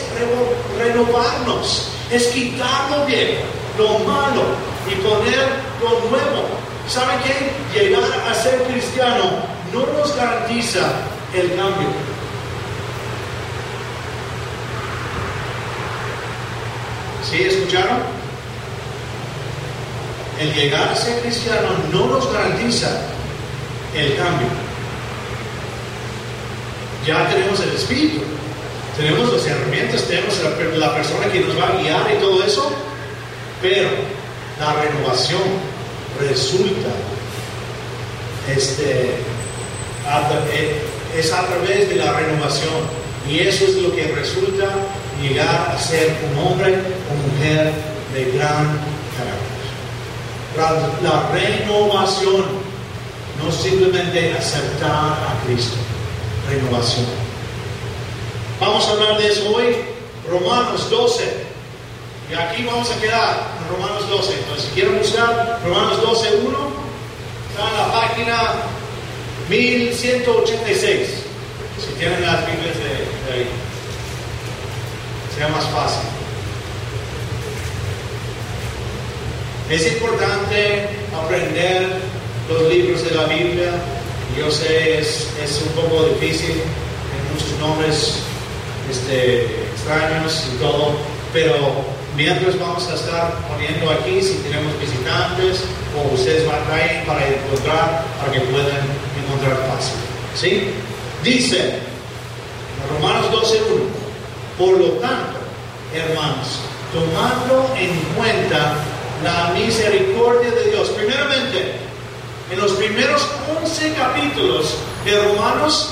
renovarnos, 0.78 1.88
es 2.10 2.26
quitar 2.28 2.90
lo 2.90 3.04
viejo, 3.04 3.42
lo 3.76 3.98
malo 3.98 4.44
y 4.90 4.94
poner 5.02 5.46
lo 5.82 5.90
nuevo. 6.08 6.67
¿Saben 6.88 7.18
qué? 7.22 7.78
Llegar 7.78 8.02
a 8.02 8.34
ser 8.34 8.62
cristiano 8.62 9.42
no 9.72 9.86
nos 9.98 10.16
garantiza 10.16 10.80
el 11.34 11.48
cambio. 11.54 11.88
¿Sí 17.30 17.42
escucharon? 17.42 17.98
El 20.40 20.54
llegar 20.54 20.88
a 20.88 20.96
ser 20.96 21.20
cristiano 21.20 21.68
no 21.92 22.06
nos 22.06 22.32
garantiza 22.32 22.88
el 23.94 24.16
cambio 24.16 24.68
ya 27.08 27.26
tenemos 27.30 27.58
el 27.60 27.70
Espíritu, 27.70 28.20
tenemos 28.98 29.32
las 29.32 29.46
herramientas, 29.46 30.02
tenemos 30.04 30.34
la, 30.76 30.94
persona 30.94 31.32
que 31.32 31.40
nos 31.40 31.58
va 31.58 31.68
a 31.68 31.80
guiar 31.80 32.06
y 32.14 32.20
todo 32.20 32.44
eso, 32.44 32.70
pero 33.62 33.88
la 34.60 34.74
renovación 34.74 35.40
resulta 36.20 36.88
este, 38.54 39.14
eh, 40.52 40.82
es 41.16 41.32
a 41.32 41.46
través 41.46 41.88
de 41.88 41.96
la 41.96 42.12
renovación 42.12 42.74
y 43.28 43.40
eso 43.40 43.64
es 43.66 43.74
lo 43.76 43.94
que 43.94 44.06
resulta 44.08 44.66
llegar 45.20 45.72
a 45.74 45.78
ser 45.78 46.16
un 46.30 46.46
hombre 46.46 46.74
o 46.74 47.32
mujer 47.32 47.72
de 48.14 48.24
gran 48.32 48.78
carácter. 50.56 51.02
la 51.02 51.28
renovación 51.32 52.44
no 53.42 53.52
simplemente 53.52 54.32
aceptar 54.32 54.90
a 54.90 55.42
Cristo 55.46 55.76
renovación. 56.48 57.06
Vamos 58.60 58.88
a 58.88 58.90
hablar 58.92 59.18
de 59.18 59.28
eso 59.28 59.54
hoy, 59.54 59.76
Romanos 60.28 60.90
12. 60.90 61.47
Y 62.30 62.34
aquí 62.34 62.62
vamos 62.64 62.90
a 62.90 63.00
quedar 63.00 63.46
en 63.58 63.74
Romanos 63.74 64.08
12. 64.08 64.34
Entonces, 64.34 64.64
si 64.66 64.70
quieren 64.72 64.98
buscar 64.98 65.60
Romanos 65.64 66.02
12, 66.02 66.28
1, 66.44 66.58
está 67.50 67.70
en 67.70 67.76
la 67.76 67.92
página 67.92 68.36
1186. 69.48 71.08
Si 71.78 71.92
tienen 71.98 72.20
las 72.20 72.46
Biblias 72.46 72.76
de, 72.76 73.32
ahí, 73.32 73.46
sea 75.34 75.48
más 75.48 75.64
fácil. 75.66 76.02
Es 79.70 79.92
importante 79.92 80.90
aprender 81.16 81.86
los 82.48 82.62
libros 82.72 83.04
de 83.04 83.10
la 83.14 83.24
Biblia, 83.24 83.70
yo 84.38 84.50
sé, 84.50 84.98
es, 84.98 85.28
es 85.42 85.62
un 85.62 85.68
poco 85.82 86.04
difícil, 86.04 86.52
hay 86.52 87.34
muchos 87.34 87.58
nombres 87.58 88.18
este, 88.90 89.44
extraños 89.72 90.46
y 90.54 90.58
todo, 90.58 90.92
pero 91.32 91.97
mientras 92.18 92.58
vamos 92.58 92.84
a 92.90 92.94
estar 92.96 93.32
poniendo 93.48 93.88
aquí, 93.92 94.20
si 94.20 94.34
tenemos 94.38 94.76
visitantes 94.80 95.62
o 95.96 96.14
ustedes 96.14 96.44
van 96.48 96.56
a 96.56 96.64
traer 96.64 97.06
para 97.06 97.24
encontrar, 97.28 98.04
para 98.18 98.32
que 98.32 98.40
puedan 98.40 98.82
encontrar 99.22 99.56
fácil. 99.70 99.94
¿Sí? 100.34 100.70
Dice, 101.22 101.78
Romanos 102.92 103.30
12.1, 103.30 104.58
por 104.58 104.78
lo 104.78 104.88
tanto, 104.98 105.38
hermanos, 105.94 106.58
tomando 106.92 107.72
en 107.78 107.94
cuenta 108.16 108.74
la 109.22 109.54
misericordia 109.54 110.50
de 110.50 110.70
Dios, 110.72 110.88
primeramente, 110.90 111.76
en 112.50 112.58
los 112.58 112.72
primeros 112.72 113.28
11 113.62 113.92
capítulos 113.92 114.74
de 115.04 115.22
Romanos, 115.22 115.90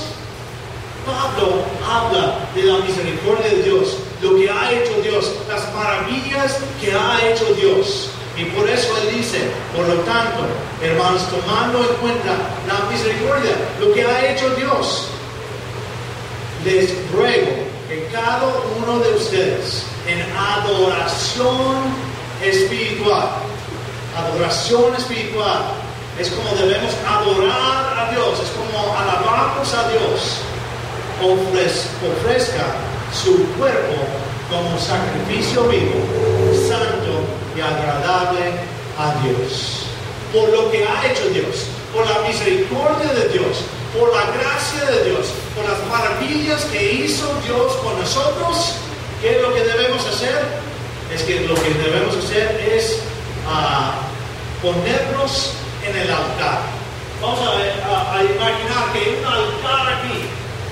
Pablo 1.07 1.63
habla 1.89 2.39
de 2.53 2.63
la 2.63 2.79
misericordia 2.79 3.47
de 3.47 3.63
Dios, 3.63 3.97
lo 4.21 4.35
que 4.35 4.49
ha 4.49 4.71
hecho 4.71 5.01
Dios, 5.01 5.31
las 5.47 5.63
que 6.81 6.93
ha 6.93 7.29
hecho 7.29 7.45
Dios. 7.55 8.09
Y 8.35 8.45
por 8.45 8.69
eso 8.69 8.95
él 8.97 9.17
dice, 9.17 9.39
por 9.75 9.87
lo 9.87 9.95
tanto, 10.01 10.45
hermanos, 10.81 11.23
tomando 11.29 11.79
en 11.79 11.95
cuenta 11.97 12.35
la 12.67 12.91
misericordia, 12.91 13.53
lo 13.79 13.93
que 13.93 14.05
ha 14.05 14.31
hecho 14.31 14.49
Dios, 14.51 15.07
les 16.63 16.93
ruego 17.11 17.65
que 17.89 18.07
cada 18.11 18.47
uno 18.77 18.99
de 18.99 19.13
ustedes 19.13 19.85
en 20.07 20.21
adoración 20.37 21.77
espiritual 22.43 23.47
adoración 24.17 24.95
espiritual. 24.95 25.73
Es 26.19 26.29
como 26.29 26.49
debemos 26.55 26.93
adorar 27.07 27.99
a 27.99 28.11
Dios, 28.11 28.39
es 28.41 28.49
como 28.51 28.97
alabamos 28.97 29.73
a 29.73 29.89
Dios. 29.89 30.41
ofrezca 31.21 32.65
su 33.13 33.45
cuerpo 33.57 34.05
como 34.49 34.77
sacrificio 34.79 35.63
vivo, 35.63 35.99
santo 36.67 37.23
y 37.55 37.61
agradable 37.61 38.51
a 38.97 39.13
Dios. 39.23 39.83
Por 40.33 40.49
lo 40.49 40.71
que 40.71 40.85
ha 40.85 41.11
hecho 41.11 41.27
Dios, 41.29 41.67
por 41.93 42.07
la 42.07 42.27
misericordia 42.27 43.13
de 43.13 43.29
Dios, 43.29 43.63
por 43.97 44.13
la 44.13 44.23
gracia 44.31 44.85
de 44.91 45.09
Dios, 45.09 45.33
por 45.55 45.65
las 45.65 45.79
maravillas 45.87 46.65
que 46.65 46.93
hizo 46.93 47.27
Dios 47.45 47.73
con 47.83 47.99
nosotros, 47.99 48.75
¿qué 49.21 49.37
es 49.37 49.41
lo 49.41 49.53
que 49.53 49.63
debemos 49.63 50.05
hacer? 50.05 50.45
Es 51.13 51.23
que 51.23 51.41
lo 51.47 51.55
que 51.55 51.69
debemos 51.69 52.15
hacer 52.15 52.59
es 52.73 52.99
ah, 53.47 53.99
ponernos 54.61 55.53
en 55.87 55.95
el 55.95 56.09
altar. 56.11 56.59
Vamos 57.21 57.39
a, 57.39 58.23
imaginar 58.23 58.93
que 58.93 58.99
hay 58.99 59.17
un 59.19 59.25
altar 59.25 59.93
aquí, 59.93 60.21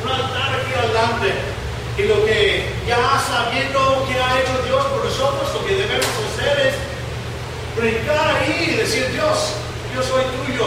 un 0.03 0.11
altar 0.11 0.59
aquí 0.59 0.73
adelante, 0.77 1.54
y 1.97 2.03
lo 2.03 2.25
que 2.25 2.65
ya 2.87 3.23
sabiendo 3.25 4.05
que 4.07 4.19
ha 4.19 4.39
hecho 4.39 4.61
Dios 4.65 4.85
por 4.85 5.05
nosotros, 5.05 5.53
lo 5.53 5.65
que 5.65 5.75
debemos 5.75 6.05
hacer 6.33 6.67
es 6.67 6.75
brincar 7.77 8.35
ahí 8.35 8.71
y 8.73 8.75
decir, 8.75 9.09
Dios, 9.13 9.53
yo 9.95 10.03
soy 10.03 10.23
tuyo, 10.45 10.65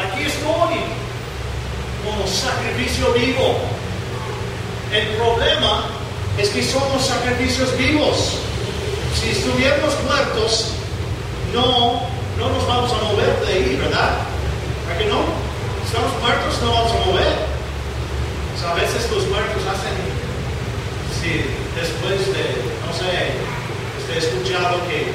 aquí 0.00 0.24
estoy, 0.24 0.80
como 2.04 2.26
sacrificio 2.26 3.12
vivo. 3.12 3.58
El 4.92 5.06
problema 5.16 5.84
es 6.38 6.48
que 6.50 6.62
somos 6.62 7.04
sacrificios 7.04 7.76
vivos. 7.76 8.38
Si 9.20 9.30
estuviéramos 9.30 9.94
muertos, 10.04 10.72
no, 11.52 12.02
no 12.38 12.48
nos 12.50 12.66
vamos 12.66 12.92
a 12.92 13.04
mover 13.04 13.38
de 13.44 13.52
ahí, 13.52 13.76
¿verdad? 13.76 14.18
¿Para 14.86 14.98
que 14.98 15.06
no? 15.06 15.20
Si 15.82 15.94
estamos 15.94 16.12
muertos, 16.22 16.62
no 16.62 16.72
vamos 16.72 16.92
a 16.92 17.06
mover. 17.06 17.55
A 18.64 18.74
veces 18.74 19.10
los 19.10 19.26
muertos 19.28 19.62
hacen, 19.68 19.96
si 21.20 21.44
después 21.76 22.20
de, 22.32 22.44
no 22.86 22.92
sé, 22.94 23.36
he 24.12 24.18
escuchado 24.18 24.80
que, 24.88 25.12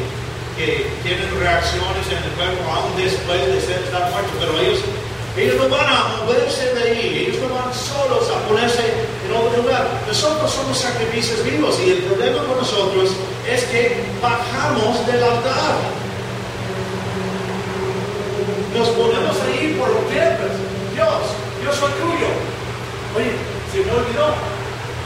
que 0.57 0.85
tienen 1.01 1.29
reacciones 1.39 2.05
en 2.11 2.21
el 2.21 2.31
cuerpo 2.37 2.61
aún 2.69 2.95
después 2.97 3.39
de 3.47 3.61
ser, 3.61 3.81
estar 3.81 4.11
muertos, 4.11 4.33
pero 4.39 4.59
ellos 4.59 4.79
ellos 5.37 5.55
no 5.55 5.69
van 5.69 5.87
a 5.87 6.17
moverse 6.25 6.75
de 6.75 6.83
ahí, 6.83 7.25
ellos 7.25 7.41
no 7.41 7.55
van 7.55 7.73
solos 7.73 8.27
a 8.29 8.47
ponerse 8.49 8.83
en 9.25 9.33
otro 9.33 9.63
lugar. 9.63 9.87
Nosotros 10.05 10.51
somos 10.51 10.77
sacrificios 10.77 11.41
vivos 11.45 11.79
y 11.79 11.91
el 11.91 11.97
problema 11.99 12.43
con 12.43 12.57
nosotros 12.57 13.11
es 13.47 13.63
que 13.65 14.03
bajamos 14.21 15.07
del 15.07 15.23
altar. 15.23 15.75
Nos 18.75 18.89
ponemos 18.89 19.37
ahí 19.47 19.77
por 19.79 19.89
piernas. 20.11 20.51
Dios, 20.93 21.23
yo 21.63 21.73
soy 21.73 21.91
tuyo. 21.93 22.40
Oye, 23.15 23.35
se 23.71 23.83
me 23.83 23.91
olvidó. 23.91 24.35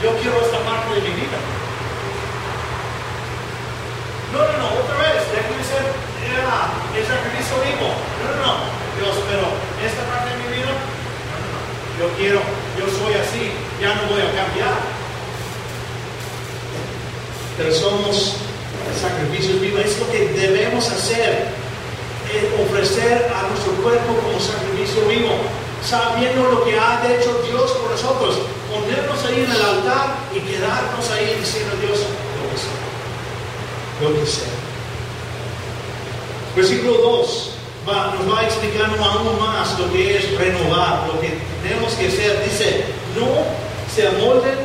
Yo 0.02 0.12
quiero 0.20 0.36
esta 0.38 0.60
parte 0.62 0.94
de 0.94 1.00
mi 1.00 1.12
vida. 1.16 1.38
No, 4.32 4.38
no, 4.38 4.54
no, 4.58 4.66
otra 4.84 4.96
vez, 5.00 5.24
déjame 5.32 5.62
ser 5.64 5.82
el 6.94 7.04
sacrificio 7.06 7.56
vivo. 7.64 7.88
No, 8.20 8.26
no, 8.30 8.36
no. 8.44 8.52
Dios, 9.00 9.16
pero 9.28 9.48
esta 9.82 10.02
parte 10.08 10.30
de 10.30 10.36
mi 10.44 10.48
vida, 10.56 10.72
yo 11.98 12.08
quiero, 12.16 12.40
yo 12.78 12.86
soy 12.92 13.14
así, 13.14 13.52
ya 13.80 13.94
no 13.94 14.08
voy 14.08 14.20
a 14.20 14.30
cambiar. 14.36 14.76
Pero 17.56 17.72
somos 17.72 18.36
sacrificios 19.00 19.60
vivos, 19.60 19.80
es 19.80 19.98
lo 19.98 20.10
que 20.10 20.28
debemos 20.28 20.88
hacer, 20.88 21.48
ofrecer 22.68 23.30
a 23.32 23.48
nuestro 23.48 23.72
cuerpo 23.82 24.16
como 24.20 24.38
sacrificio 24.40 25.08
vivo, 25.08 25.40
sabiendo 25.88 26.42
lo 26.50 26.64
que 26.64 26.78
ha 26.78 27.00
hecho 27.06 27.40
Dios 27.48 27.70
por 27.72 27.90
nosotros, 27.90 28.38
ponernos 28.70 29.24
ahí 29.24 29.44
en 29.44 29.50
el 29.50 29.62
altar 29.62 30.16
y 30.34 30.40
quedarnos 30.40 31.10
ahí 31.10 31.36
diciendo 31.38 31.74
Dios, 31.80 32.00
lo 32.42 32.50
que 32.50 32.58
sea, 32.58 34.08
lo 34.08 34.20
que 34.20 34.26
sea. 34.26 34.52
Versículo 36.56 36.98
2 36.98 37.52
nos 37.86 38.34
va 38.34 38.42
explicando 38.42 39.02
aún 39.04 39.38
más 39.38 39.78
lo 39.78 39.92
que 39.92 40.16
es 40.16 40.36
renovar, 40.36 41.06
lo 41.06 41.20
que 41.20 41.38
tenemos 41.62 41.92
que 41.94 42.08
hacer. 42.08 42.42
Dice, 42.44 42.84
no 43.14 43.26
se 43.94 44.08
amolden 44.08 44.58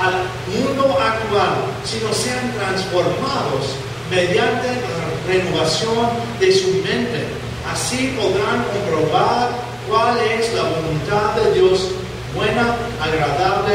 al 0.00 0.14
mundo 0.52 0.98
actual, 0.98 1.62
sino 1.84 2.12
sean 2.12 2.52
transformados 2.54 3.76
mediante 4.10 4.66
la 4.66 5.32
renovación 5.32 6.08
de 6.40 6.52
su 6.52 6.68
mente. 6.82 7.26
Así 7.70 8.16
podrán 8.18 8.64
comprobar 8.64 9.69
cuál 9.90 10.16
es 10.18 10.54
la 10.54 10.62
voluntad 10.62 11.34
de 11.34 11.60
Dios, 11.60 11.88
buena, 12.34 12.76
agradable 13.02 13.74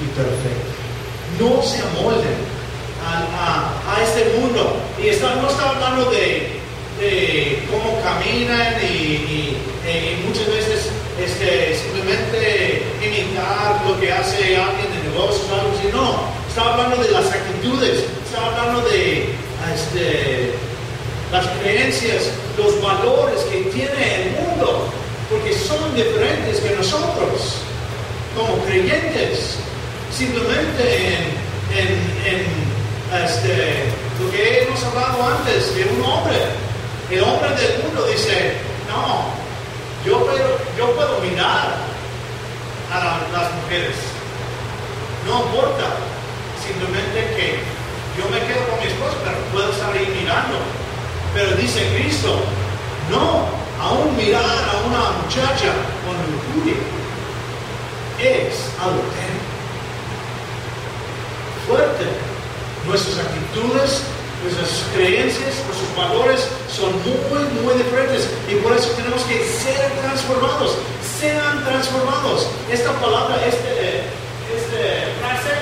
y 0.00 0.06
perfecta. 0.14 0.76
No 1.40 1.60
se 1.62 1.82
amolden 1.82 2.56
a, 3.04 4.02
este 4.02 4.38
mundo. 4.38 4.76
Y 4.98 5.06
no 5.40 5.50
está 5.50 5.70
hablando 5.70 6.10
de 6.10 7.62
cómo 7.70 8.00
caminan 8.00 8.74
y, 8.82 9.56
muchas 10.26 10.46
veces 10.48 10.88
este, 11.22 11.76
simplemente 11.76 12.82
imitar 13.00 13.80
lo 13.86 14.00
que 14.00 14.12
hace 14.12 14.56
alguien 14.56 14.88
de 14.92 15.10
negocios 15.10 15.46
o 15.50 15.54
algo 15.54 15.72
así. 15.78 15.88
No, 15.92 16.28
está 16.48 16.72
hablando 16.72 16.96
de 17.02 17.10
las 17.10 17.26
actitudes, 17.26 18.04
está 18.24 18.46
hablando 18.46 18.88
de 18.88 19.28
este, 19.74 20.52
las 21.30 21.46
creencias, 21.60 22.30
los 22.56 22.80
valores 22.82 23.40
que 23.44 23.70
tiene 23.70 24.22
el 24.22 24.30
mundo, 24.32 24.88
porque 25.30 25.52
son 25.52 25.94
diferentes 25.94 26.60
que 26.60 26.76
nosotros, 26.76 27.62
como 28.36 28.58
creyentes, 28.64 29.56
simplemente 30.10 31.14
en, 31.74 31.88
en 32.26 33.24
este, 33.24 33.84
lo 34.20 34.30
que 34.30 34.62
hemos 34.62 34.82
hablado 34.84 35.36
antes 35.38 35.74
de 35.74 35.84
un 35.84 36.04
hombre 36.04 36.36
el 37.10 37.22
hombre 37.22 37.50
del 37.50 37.84
mundo 37.84 38.04
dice, 38.06 38.54
no, 38.90 39.30
yo 40.04 40.18
puedo, 40.24 40.58
yo 40.76 40.90
puedo 40.96 41.20
mirar 41.20 41.76
a 42.92 43.20
las 43.32 43.54
mujeres. 43.54 43.94
No 45.24 45.44
importa, 45.46 46.02
simplemente 46.66 47.34
que 47.36 47.60
yo 48.18 48.28
me 48.28 48.38
quedo 48.46 48.66
con 48.68 48.80
mi 48.80 48.86
esposa, 48.86 49.16
pero 49.24 49.38
puedo 49.52 49.70
estar 49.70 49.92
ahí 49.92 50.06
mirando. 50.20 50.58
Pero 51.32 51.54
dice 51.56 51.86
Cristo, 51.94 52.40
no, 53.10 53.46
aún 53.80 54.16
mirar 54.16 54.42
a 54.42 54.86
una 54.86 55.22
muchacha 55.22 55.72
con 56.04 56.16
lujuria 56.32 56.76
es 58.18 58.70
adulterio. 58.80 59.44
Fuerte. 61.66 62.06
Nuestras 62.86 63.18
actitudes 63.18 64.02
nuestras 64.42 64.84
creencias, 64.94 65.58
nuestros 65.66 65.90
valores 65.96 66.48
son 66.70 66.92
muy, 67.02 67.42
muy 67.62 67.74
diferentes 67.74 68.28
y 68.48 68.54
por 68.56 68.76
eso 68.76 68.90
tenemos 68.90 69.22
que 69.24 69.42
ser 69.44 69.90
transformados. 70.02 70.76
Sean 71.18 71.64
transformados. 71.64 72.48
Esta 72.70 72.92
palabra, 73.00 73.36
este, 73.46 74.06
este 74.54 74.80
frase, 75.18 75.52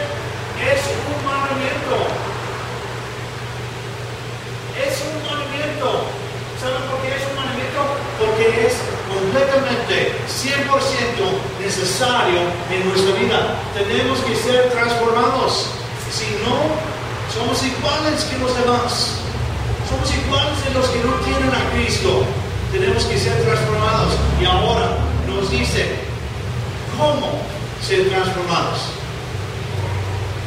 es 0.60 0.80
un 0.84 1.18
mandamiento. 1.24 1.96
Es 4.74 4.94
un 5.06 5.16
mandamiento. 5.22 6.12
¿Saben 6.60 6.82
por 6.90 7.00
qué 7.00 7.08
es 7.14 7.24
un 7.30 7.36
mandamiento? 7.36 7.80
Porque 8.18 8.66
es 8.66 8.74
completamente, 9.84 10.12
100% 10.28 11.64
necesario 11.64 12.40
en 12.70 12.88
nuestra 12.88 13.14
vida. 13.14 13.56
Tenemos 13.74 14.18
que 14.20 14.36
ser 14.36 14.70
transformados. 14.70 15.66
Si 16.10 16.26
no, 16.44 16.58
somos 17.32 17.62
iguales 17.62 18.24
que 18.24 18.38
los 18.38 18.56
demás. 18.58 19.16
Somos 19.88 20.14
iguales 20.14 20.64
de 20.64 20.74
los 20.74 20.86
que 20.88 20.98
no 21.04 21.12
tienen 21.24 21.50
a 21.50 21.70
Cristo. 21.72 22.24
Tenemos 22.72 23.04
que 23.04 23.18
ser 23.18 23.42
transformados. 23.42 24.14
Y 24.40 24.44
ahora 24.44 24.96
nos 25.26 25.50
dice, 25.50 25.96
¿cómo 26.96 27.40
ser 27.82 28.08
transformados? 28.08 28.90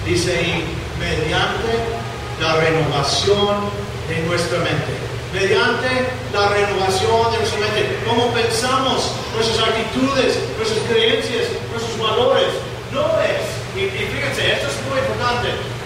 Dice 0.05 0.37
ahí, 0.37 0.63
mediante 0.99 1.97
la 2.41 2.55
renovación 2.55 3.69
de 4.07 4.19
nuestra 4.27 4.59
mente. 4.59 5.06
Mediante 5.37 5.89
la 6.33 6.49
renovación 6.49 7.31
de 7.31 7.37
nuestra 7.37 7.59
mente. 7.59 7.99
¿Cómo 8.07 8.33
pensamos? 8.33 9.11
Nuestras 9.35 9.69
actitudes, 9.69 10.39
nuestras 10.57 10.81
creencias, 10.89 11.45
nuestros 11.69 11.99
valores. 11.99 12.49
No 12.91 13.05
es, 13.21 13.45
y 13.75 13.89
fíjense, 13.89 14.53
esto 14.53 14.67
es 14.67 14.77
muy 14.89 14.97
importante 14.97 15.77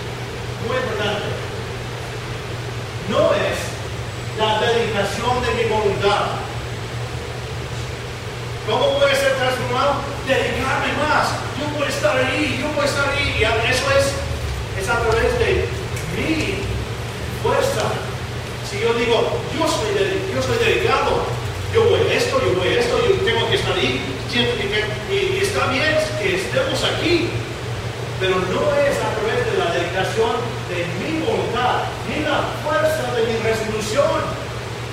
muy 0.68 0.78
importante. 0.78 1.28
No 3.10 3.34
es 3.34 3.58
la 4.38 4.62
dedicación 4.62 5.42
de 5.42 5.64
mi 5.64 5.70
voluntad. 5.70 6.38
¿Cómo 8.68 9.00
voy 9.00 9.12
ser 9.16 9.36
transformado? 9.36 9.96
Dedicarme 10.28 10.94
más. 11.02 11.34
Yo 11.58 11.84
a 11.84 11.90
estar 11.90 12.18
ahí, 12.18 12.62
yo 12.62 12.82
a 12.82 12.86
estar 12.86 13.10
ahí. 13.10 13.36
Y 13.40 13.44
eso 13.44 13.86
es, 13.98 14.82
es 14.82 14.90
a 14.90 15.00
través 15.00 15.40
de 15.40 15.68
mi 16.16 16.64
fuerza. 17.44 18.11
Si 18.72 18.80
yo 18.80 18.94
digo, 18.94 19.28
yo 19.52 19.68
soy, 19.68 19.92
yo 20.34 20.42
soy 20.42 20.58
dedicado, 20.64 21.28
yo 21.74 21.84
voy 21.92 22.00
a 22.08 22.14
esto, 22.14 22.40
yo 22.40 22.56
voy 22.58 22.70
a 22.70 22.80
esto, 22.80 22.98
yo 23.04 23.16
tengo 23.26 23.50
que 23.50 23.56
estar 23.56 23.74
ahí, 23.76 24.00
y, 24.32 25.14
y 25.14 25.40
está 25.44 25.68
bien 25.68 25.92
que 26.22 26.36
estemos 26.40 26.82
aquí, 26.82 27.28
pero 28.22 28.36
no 28.40 28.62
es 28.80 28.96
a 28.96 29.12
través 29.20 29.44
de 29.44 29.58
la 29.60 29.76
dedicación 29.76 30.40
de 30.72 30.88
mi 31.04 31.20
voluntad, 31.20 31.84
ni 32.08 32.24
la 32.24 32.48
fuerza 32.64 33.12
de 33.12 33.28
mi 33.28 33.36
resolución. 33.44 34.24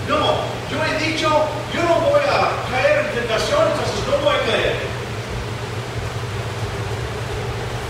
No, 0.08 0.42
yo 0.72 0.82
he 0.82 0.98
dicho, 0.98 1.28
yo 1.72 1.82
no 1.84 2.00
voy 2.00 2.22
a 2.26 2.50
caer 2.72 3.06
en 3.06 3.14
tentación, 3.14 3.62
entonces 3.62 4.02
no 4.10 4.16
voy 4.24 4.34
a 4.34 4.40
caer. 4.42 4.74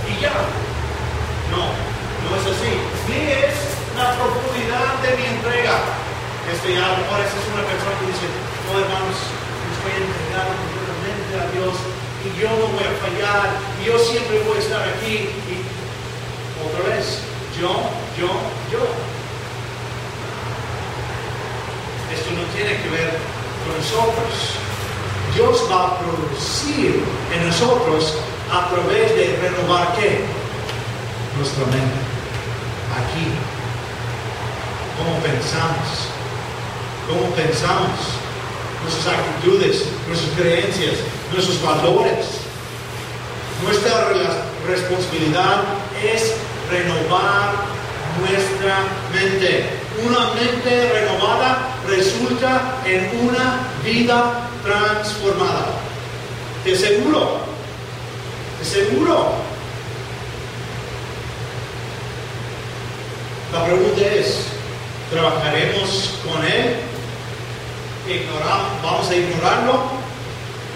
Y 0.05 0.21
ya. 0.21 0.37
No, 1.49 1.73
no 2.29 2.37
es 2.37 2.45
así. 2.45 2.77
Ni 3.09 3.33
es 3.33 3.78
la 3.99 4.15
profundidad 4.15 5.03
de 5.03 5.11
mi 5.19 5.27
entrega. 5.27 5.83
Este 6.47 6.73
ya, 6.73 6.87
a 6.87 6.95
lo 6.95 7.03
mejor 7.03 7.19
es 7.21 7.35
una 7.51 7.67
persona 7.67 7.93
que 7.99 8.07
dice, 8.15 8.27
no 8.71 8.79
hermanos, 8.79 9.19
estoy 9.75 9.93
entregado 9.99 10.55
completamente 10.55 11.33
a 11.35 11.45
Dios 11.51 11.75
y 12.25 12.29
yo 12.41 12.49
no 12.49 12.67
voy 12.73 12.87
a 12.87 12.95
fallar, 13.03 13.59
y 13.83 13.87
yo 13.87 13.99
siempre 13.99 14.43
voy 14.47 14.57
a 14.57 14.61
estar 14.61 14.83
aquí. 14.89 15.29
Y 15.51 15.55
otra 16.63 16.95
vez, 16.95 17.21
yo, 17.59 17.69
yo, 18.19 18.31
yo. 18.71 18.83
Esto 22.15 22.31
no 22.39 22.43
tiene 22.55 22.81
que 22.83 22.89
ver 22.89 23.19
con 23.67 23.77
nosotros. 23.77 24.59
Dios 25.35 25.67
va 25.71 25.87
a 25.87 25.99
producir 25.99 27.05
en 27.35 27.47
nosotros 27.47 28.15
a 28.51 28.69
través 28.71 29.15
de 29.15 29.39
renovar 29.43 29.95
qué? 29.95 30.25
Nuestra 31.37 31.65
mente. 31.67 31.99
Aquí. 32.97 33.58
¿Cómo 34.99 35.19
pensamos? 35.23 36.09
¿Cómo 37.09 37.35
pensamos? 37.35 38.19
nuestras 38.83 39.15
actitudes, 39.15 39.85
nuestras 40.07 40.33
creencias, 40.37 40.95
nuestros 41.33 41.63
valores. 41.63 42.27
Nuestra 43.65 44.09
responsabilidad 44.67 45.65
es 46.03 46.35
renovar 46.71 47.55
nuestra 48.21 48.85
mente. 49.13 49.65
Una 50.07 50.33
mente 50.35 50.93
renovada 50.93 51.75
resulta 51.89 52.77
en 52.85 53.11
una 53.27 53.69
vida 53.85 54.49
transformada. 54.63 55.71
Te 56.63 56.75
aseguro, 56.75 57.41
te 58.59 58.69
aseguro. 58.69 59.33
La 63.53 63.65
pregunta 63.65 64.03
es, 64.03 64.48
¿trabajaremos 65.11 66.15
con 66.25 66.45
Él 66.45 66.77
vamos 68.83 69.11
a 69.11 69.17
ignorarlo 69.17 69.83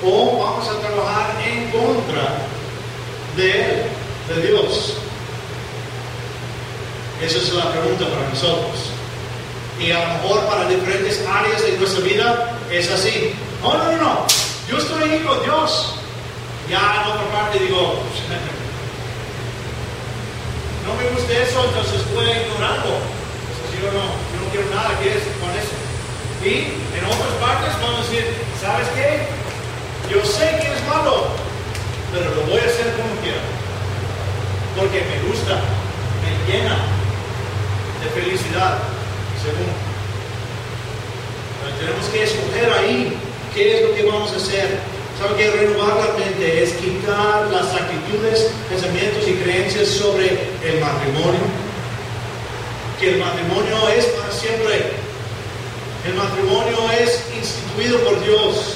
o 0.04 0.38
vamos 0.38 0.68
a 0.68 0.80
trabajar 0.80 1.30
en 1.46 1.70
contra 1.70 2.38
de 3.36 4.02
de 4.28 4.46
Dios. 4.46 4.94
Esa 7.20 7.38
es 7.38 7.52
la 7.52 7.70
pregunta 7.70 8.06
para 8.08 8.28
nosotros. 8.28 8.90
Y 9.80 9.90
a 9.90 9.98
lo 10.00 10.14
mejor 10.14 10.46
para 10.46 10.68
diferentes 10.68 11.24
áreas 11.26 11.62
de 11.62 11.78
nuestra 11.78 12.04
vida 12.04 12.58
es 12.70 12.90
así. 12.90 13.34
No, 13.62 13.76
no, 13.76 13.92
no, 13.92 13.98
no. 13.98 14.26
Yo 14.68 14.78
estoy 14.78 15.02
ahí 15.02 15.20
con 15.20 15.42
Dios. 15.42 15.94
Ya 16.68 17.02
en 17.04 17.10
otra 17.10 17.32
parte 17.32 17.58
digo, 17.58 17.78
no 20.86 20.94
me 20.94 21.10
gusta 21.10 21.32
eso, 21.32 21.64
entonces 21.64 22.00
ignorarlo. 22.12 22.92
Entonces 22.92 23.21
yo 23.82 23.90
no, 23.90 24.14
yo 24.30 24.36
no 24.38 24.46
quiero 24.54 24.70
nada 24.70 24.94
que 25.02 25.10
es 25.10 25.26
con 25.42 25.50
eso. 25.58 25.74
Y 26.46 26.78
en 26.94 27.02
otras 27.02 27.34
partes 27.42 27.74
vamos 27.82 28.06
a 28.06 28.10
decir, 28.10 28.24
¿sabes 28.62 28.86
qué? 28.94 29.26
Yo 30.06 30.22
sé 30.24 30.46
que 30.62 30.70
es 30.70 30.82
malo, 30.86 31.34
pero 32.14 32.30
lo 32.30 32.42
voy 32.46 32.62
a 32.62 32.66
hacer 32.70 32.94
como 32.94 33.10
quiera. 33.22 33.42
Porque 34.78 35.02
me 35.02 35.18
gusta, 35.26 35.58
me 36.22 36.30
llena 36.46 36.78
de 38.02 38.08
felicidad, 38.14 38.78
según. 39.42 39.70
Tenemos 41.78 42.06
que 42.06 42.22
escoger 42.22 42.72
ahí 42.78 43.18
qué 43.54 43.78
es 43.78 43.88
lo 43.88 43.94
que 43.94 44.02
vamos 44.04 44.32
a 44.32 44.36
hacer. 44.36 44.78
¿Sabe 45.18 45.36
que 45.36 45.50
renovar 45.50 45.96
la 45.96 46.18
mente 46.18 46.62
es 46.62 46.72
quitar 46.74 47.46
las 47.50 47.74
actitudes, 47.74 48.50
pensamientos 48.68 49.26
y 49.26 49.34
creencias 49.34 49.88
sobre 49.88 50.26
el 50.64 50.80
matrimonio? 50.80 51.71
Que 53.02 53.14
el 53.14 53.18
matrimonio 53.18 53.88
es 53.98 54.04
para 54.06 54.30
siempre 54.30 54.92
el 56.04 56.14
matrimonio 56.14 56.78
es 57.00 57.22
instituido 57.36 57.98
por 58.00 58.20
Dios. 58.24 58.74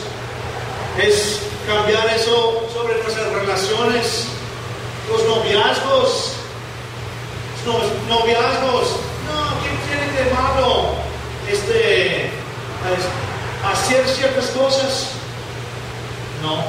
Es 1.03 1.41
cambiar 1.67 2.07
eso 2.15 2.69
sobre 2.73 3.03
nuestras 3.03 3.33
relaciones, 3.33 4.27
los 5.11 5.25
noviazgos. 5.25 6.33
Los 7.67 7.83
noviazgos. 8.09 8.97
No, 9.27 9.59
¿qué 9.61 9.71
tiene 9.89 10.13
de 10.13 10.35
malo? 10.35 10.95
Este, 11.51 12.31
hacer 13.65 14.09
ciertas 14.09 14.47
cosas. 14.51 15.09
No. 16.43 16.65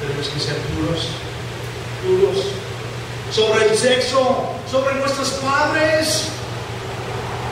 Tenemos 0.00 0.28
que 0.28 0.40
ser 0.40 0.56
puros. 0.56 1.08
Puros. 2.02 2.67
Sobre 3.30 3.68
el 3.68 3.76
sexo, 3.76 4.54
sobre 4.70 4.94
nuestros 4.94 5.30
padres. 5.42 6.28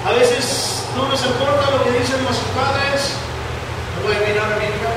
A 0.07 0.13
veces 0.13 0.85
no 0.97 1.09
nos 1.09 1.25
importa 1.25 1.71
lo 1.71 1.85
que 1.85 1.99
dicen 1.99 2.23
nuestros 2.25 2.51
padres. 2.57 3.13
No 3.97 4.09
voy 4.09 4.17
a 4.17 4.21
mirar 4.27 4.53
a 4.53 4.57
mi 4.57 4.65
hija. 4.65 4.93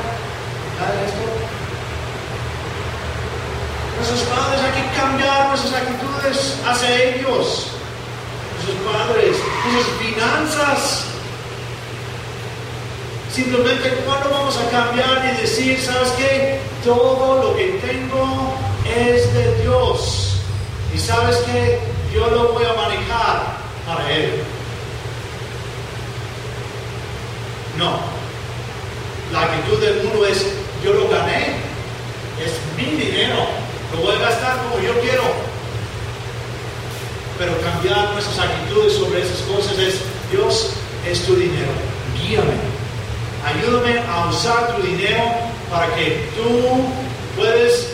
Nada 0.79 0.95
de 0.95 1.05
esto. 1.05 1.39
Nuestros 3.97 4.21
padres 4.29 4.61
hay 4.63 4.81
que 4.81 4.95
cambiar 4.95 5.49
nuestras 5.49 5.73
actitudes 5.73 6.57
hacia 6.65 7.03
ellos. 7.03 7.67
Nuestros 8.55 8.93
padres, 8.93 9.35
nuestras 9.71 9.97
finanzas. 9.99 11.03
Simplemente 13.33 13.89
cuando 14.05 14.29
vamos 14.29 14.57
a 14.57 14.69
cambiar 14.69 15.33
y 15.33 15.41
decir, 15.41 15.79
¿sabes 15.81 16.09
qué? 16.17 16.59
Todo 16.83 17.43
lo 17.43 17.55
que 17.55 17.79
tengo 17.85 18.53
es 18.85 19.33
de 19.33 19.61
Dios. 19.61 20.28
Y 20.93 20.97
sabes 20.97 21.37
que 21.37 21.79
yo 22.13 22.27
lo 22.29 22.53
voy 22.53 22.65
a 22.65 22.73
manejar 22.73 23.57
para 23.85 24.11
Él. 24.11 24.41
No. 27.77 27.99
La 29.31 29.43
actitud 29.43 29.79
del 29.79 30.03
mundo 30.03 30.25
es, 30.25 30.45
yo 30.83 30.93
lo 30.93 31.07
gané, 31.07 31.57
es 32.43 32.53
mi 32.75 32.97
dinero, 32.97 33.35
lo 33.93 34.01
voy 34.01 34.15
a 34.15 34.19
gastar 34.19 34.57
como 34.63 34.83
yo 34.83 34.99
quiero. 35.01 35.23
Pero 37.37 37.53
cambiar 37.61 38.11
nuestras 38.13 38.39
actitudes 38.39 38.93
sobre 38.93 39.21
esas 39.21 39.41
cosas 39.43 39.77
es, 39.77 40.01
Dios 40.31 40.71
es 41.07 41.25
tu 41.25 41.35
dinero, 41.35 41.71
guíame, 42.17 42.57
ayúdame 43.45 43.99
a 43.99 44.29
usar 44.29 44.75
tu 44.75 44.81
dinero 44.81 45.23
para 45.69 45.93
que 45.95 46.29
tú 46.35 46.85
puedas 47.37 47.88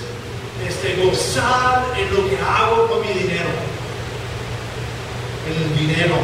gozar 1.04 1.86
en 1.98 2.14
lo 2.14 2.30
que 2.30 2.38
hago 2.38 2.88
con 2.88 3.02
mi 3.02 3.14
dinero. 3.14 3.50
En 5.48 5.64
el 5.64 5.78
dinero. 5.78 6.16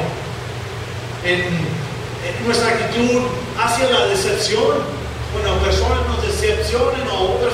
En 1.23 2.45
nuestra 2.45 2.69
actitud 2.69 3.21
hacia 3.57 3.89
la 3.89 4.05
decepción. 4.07 5.01
Cuando 5.31 5.63
personas 5.63 5.99
nos 6.07 6.21
decepcionen 6.27 7.07
o 7.07 7.35
otras, 7.35 7.53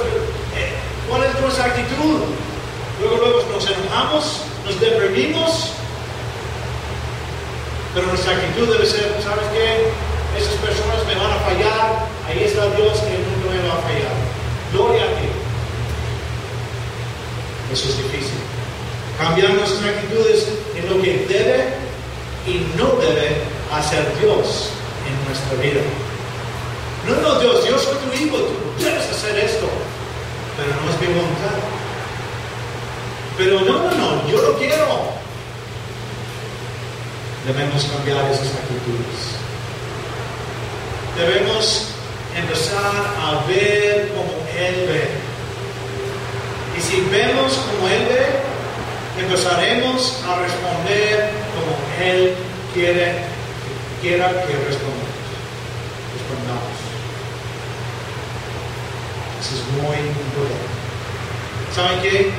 eh, 0.58 0.74
¿cuál 1.08 1.24
es 1.24 1.42
nuestra 1.42 1.66
actitud? 1.66 2.22
Luego, 3.00 3.18
luego 3.18 3.44
nos 3.54 3.70
enojamos, 3.70 4.42
nos 4.66 4.80
deprimimos, 4.80 5.74
pero 7.94 8.08
nuestra 8.08 8.34
actitud 8.34 8.74
debe 8.74 8.86
ser, 8.86 9.16
¿sabes 9.24 9.46
qué? 9.54 9.92
Esas 10.42 10.56
personas 10.56 11.06
me 11.06 11.14
van 11.14 11.32
a 11.32 11.40
fallar, 11.46 12.08
ahí 12.28 12.44
está 12.46 12.66
Dios 12.76 12.98
que 12.98 13.14
nunca 13.14 13.54
me 13.54 13.68
va 13.68 13.76
a 13.76 13.82
fallar. 13.82 14.14
Gloria 14.74 15.04
a. 15.04 15.17
Eso 17.72 17.90
es 17.90 17.98
difícil. 17.98 18.40
Cambiar 19.20 19.54
nuestras 19.54 19.84
actitudes 19.84 20.48
en 20.76 20.90
lo 20.90 21.02
que 21.02 21.26
debe 21.28 21.74
y 22.46 22.66
no 22.78 22.96
debe 23.02 23.42
hacer 23.72 24.06
Dios 24.20 24.70
en 25.08 25.28
nuestra 25.28 25.54
vida. 25.62 25.82
No, 27.08 27.16
no, 27.22 27.40
Dios, 27.40 27.68
yo 27.68 27.78
soy 27.78 27.98
tu 27.98 28.24
hijo, 28.24 28.38
tú 28.38 28.84
debes 28.84 29.10
hacer 29.10 29.38
esto, 29.38 29.68
pero 30.58 30.70
no 30.82 30.92
es 30.92 31.02
mi 31.02 31.08
voluntad. 31.08 31.56
Pero 33.38 33.62
no, 33.62 33.90
no, 33.90 33.92
no, 33.96 34.30
yo 34.30 34.42
lo 34.42 34.58
quiero. 34.58 35.18
Debemos 37.46 37.84
cambiar 37.86 38.26
esas 38.32 38.48
actitudes. 38.48 39.38
Debemos 41.18 41.88
empezar 42.36 42.92
a 43.22 43.48
ver 43.48 44.10
como 44.10 44.34
Él 44.58 44.88
ve. 44.88 45.27
Y 46.78 46.82
si 46.82 47.02
vemos 47.10 47.54
como 47.54 47.88
Él 47.88 48.06
ve, 48.08 49.24
empezaremos 49.24 50.22
a 50.28 50.36
responder 50.42 51.32
como 51.56 52.06
Él 52.06 52.36
quiere 52.74 53.38
quiera 54.02 54.28
que 54.30 54.54
respondamos. 54.54 55.10
respondamos. 56.14 56.78
Eso 59.42 59.56
es 59.56 59.64
muy 59.82 59.98
importante. 59.98 60.68
¿Saben 61.74 62.00
qué? 62.02 62.32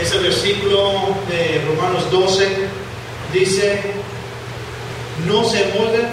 Ese 0.00 0.18
versículo 0.18 1.16
de 1.28 1.64
Romanos 1.66 2.08
12 2.12 2.48
dice, 3.32 3.80
no 5.26 5.44
se 5.44 5.64
molden 5.76 6.06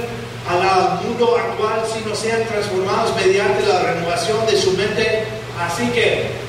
al 0.49 1.03
mundo 1.03 1.37
actual, 1.37 1.83
sino 1.93 2.15
sean 2.15 2.43
transformados 2.45 3.15
mediante 3.15 3.67
la 3.67 3.81
renovación 3.81 4.45
de 4.47 4.59
su 4.59 4.71
mente. 4.71 5.25
Así 5.59 5.87
que 5.89 6.44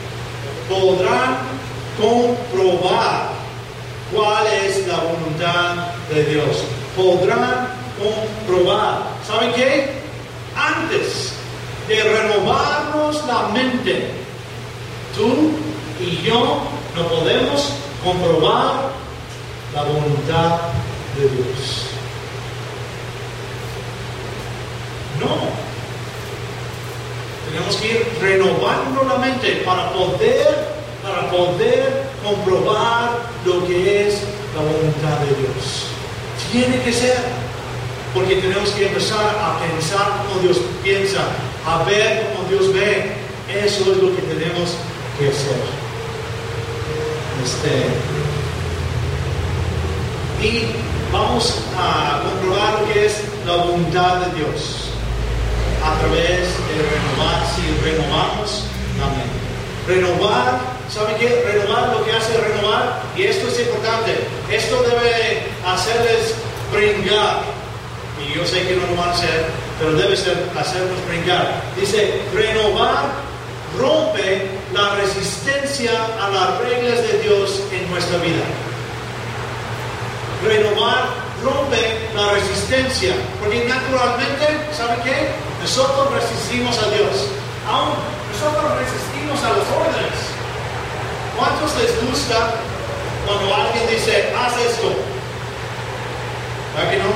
podrán 0.69 1.39
comprobar 2.01 3.31
cuál 4.13 4.47
es 4.47 4.87
la 4.87 4.99
voluntad 4.99 5.75
de 6.11 6.25
Dios. 6.25 6.65
Podrán 6.97 7.69
comprobar. 7.99 9.03
¿Saben 9.27 9.53
qué? 9.55 9.91
Antes 10.57 11.33
de 11.89 12.03
renovarnos 12.03 13.25
la 13.27 13.49
mente, 13.49 14.11
tú 15.15 15.53
y 16.01 16.23
yo 16.23 16.63
no 16.97 17.09
podemos 17.09 17.73
comprobar 18.03 18.91
la 19.75 19.83
voluntad 19.83 20.59
de 21.17 21.29
Dios. 21.29 21.87
No. 25.21 25.66
Tenemos 27.57 27.77
que 27.77 27.89
ir 27.89 28.07
renovando 28.21 29.03
la 29.05 29.17
mente 29.17 29.63
para 29.65 29.91
poder, 29.91 30.69
para 31.03 31.31
poder 31.31 32.05
comprobar 32.23 33.13
lo 33.47 33.67
que 33.67 34.09
es 34.09 34.21
la 34.55 34.61
voluntad 34.61 35.21
de 35.21 35.35
Dios. 35.41 35.87
Tiene 36.53 36.83
que 36.83 36.93
ser, 36.93 37.17
porque 38.13 38.37
tenemos 38.37 38.69
que 38.73 38.89
empezar 38.89 39.35
a 39.41 39.59
pensar 39.59 40.27
como 40.29 40.43
Dios 40.43 40.61
piensa, 40.83 41.29
a 41.65 41.83
ver 41.85 42.29
como 42.35 42.47
Dios 42.47 42.75
ve. 42.75 43.13
Eso 43.49 43.91
es 43.91 44.03
lo 44.03 44.15
que 44.15 44.21
tenemos 44.21 44.77
que 45.19 45.29
hacer. 45.29 45.57
Este, 47.43 47.87
y 50.47 50.67
vamos 51.11 51.63
a 51.75 52.21
comprobar 52.23 52.83
lo 52.83 52.93
que 52.93 53.07
es 53.07 53.23
la 53.47 53.57
voluntad 53.57 54.17
de 54.27 54.35
Dios 54.41 54.86
a 55.85 55.99
través 55.99 56.49
de 56.49 56.75
renovar, 56.83 57.43
si 57.55 57.63
renovamos 57.85 58.65
la 58.99 59.07
mente. 59.07 59.37
Renovar, 59.87 60.61
¿saben 60.89 61.17
qué? 61.17 61.43
Renovar 61.47 61.89
lo 61.95 62.05
que 62.05 62.13
hace 62.13 62.37
renovar, 62.39 63.03
y 63.17 63.25
esto 63.25 63.49
es 63.49 63.61
importante, 63.61 64.27
esto 64.51 64.83
debe 64.83 65.47
hacerles 65.65 66.35
brincar, 66.73 67.43
y 68.21 68.35
yo 68.35 68.45
sé 68.47 68.67
que 68.67 68.77
no 68.77 68.87
lo 68.87 68.97
van 68.97 69.11
a 69.11 69.13
hacer, 69.13 69.47
pero 69.79 69.93
debe 69.93 70.17
ser, 70.17 70.49
hacernos 70.59 70.99
brincar. 71.07 71.63
Dice, 71.79 72.21
renovar 72.35 73.27
rompe 73.79 74.49
la 74.73 74.95
resistencia 74.97 75.91
a 76.21 76.31
las 76.31 76.59
reglas 76.59 77.03
de 77.03 77.19
Dios 77.23 77.63
en 77.73 77.91
nuestra 77.91 78.19
vida. 78.19 78.43
Renovar 80.47 81.05
rompe 81.43 82.09
la 82.15 82.33
resistencia, 82.33 83.15
porque 83.41 83.65
naturalmente, 83.65 84.47
¿saben 84.73 85.01
qué? 85.05 85.46
Nosotros 85.67 86.15
resistimos 86.15 86.79
a 86.79 86.95
Dios. 86.95 87.27
Aún 87.67 87.99
nosotros 88.31 88.71
resistimos 88.79 89.35
a 89.43 89.51
los 89.51 89.67
órdenes. 89.67 90.15
¿Cuántos 91.35 91.75
les 91.83 91.91
gusta 92.07 92.55
cuando 93.27 93.53
alguien 93.53 93.83
dice, 93.91 94.31
haz 94.31 94.55
esto? 94.63 94.95
¿Verdad 96.71 96.87
que 96.87 96.99
no? 97.03 97.11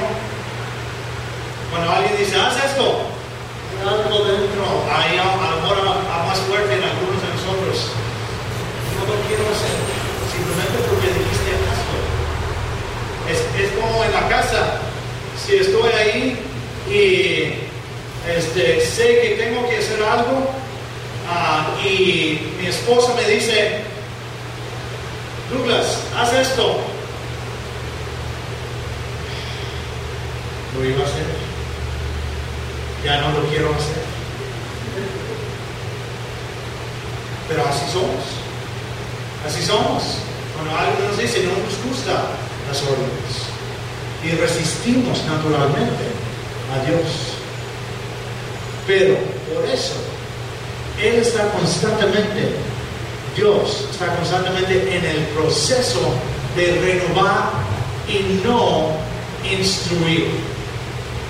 Cuando 1.71 1.93
alguien 1.95 2.19
dice, 2.19 2.35
haz 2.43 2.59
esto, 2.59 3.07
algo 3.87 4.19
dentro, 4.27 4.67
hay 4.91 5.15
a 5.15 5.31
lo 5.31 5.63
mejor 5.63 5.87
a 6.11 6.27
más 6.27 6.39
fuerte 6.51 6.75
en 6.75 6.83
algunos 6.83 7.23
de 7.23 7.31
nosotros. 7.31 7.95
No 8.99 9.15
lo 9.15 9.15
quiero 9.31 9.47
hacer, 9.47 9.79
simplemente 10.27 10.91
porque 10.91 11.07
dijiste 11.07 11.55
hazlo. 11.71 12.03
Es, 13.31 13.39
es 13.63 13.79
como 13.79 14.03
en 14.03 14.11
la 14.11 14.27
casa, 14.27 14.83
si 15.39 15.55
estoy 15.55 15.93
ahí 15.93 16.43
y 16.91 17.70
este, 18.29 18.81
sé 18.81 19.21
que 19.21 19.43
tengo 19.43 19.69
que 19.69 19.79
hacer 19.79 20.03
algo 20.03 20.51
uh, 21.29 21.87
y 21.87 22.55
mi 22.61 22.67
esposa 22.67 23.15
me 23.15 23.25
dice, 23.29 23.81
Douglas, 25.51 25.99
haz 26.17 26.33
esto. 26.33 26.79
Lo 30.75 30.85
iba 30.85 31.03
a 31.03 31.07
hacer. 31.07 31.27
Ya 33.05 33.21
no 33.23 33.33
lo 33.33 33.49
quiero 33.49 33.71
hacer. 33.71 34.05
Pero 37.49 37.67
así 37.67 37.85
somos. 37.93 38.25
Así 39.45 39.63
somos. 39.65 40.03
Cuando 40.55 40.79
alguien 40.79 41.09
nos 41.09 41.19
dice, 41.19 41.43
no 41.43 41.51
nos 41.51 41.83
gusta 41.85 42.13
las 42.69 42.83
órdenes. 42.83 43.51
Y 44.23 44.31
resistimos 44.37 45.25
naturalmente 45.25 46.05
a 46.73 46.87
Dios. 46.87 47.30
Pero 48.91 49.15
por 49.55 49.65
eso, 49.71 49.95
Él 51.01 51.21
está 51.21 51.49
constantemente, 51.53 52.57
Dios 53.37 53.87
está 53.89 54.17
constantemente 54.17 54.97
en 54.97 55.05
el 55.05 55.27
proceso 55.29 56.01
de 56.57 56.73
renovar 56.73 57.53
y 58.09 58.45
no 58.45 58.89
instruir. 59.49 60.27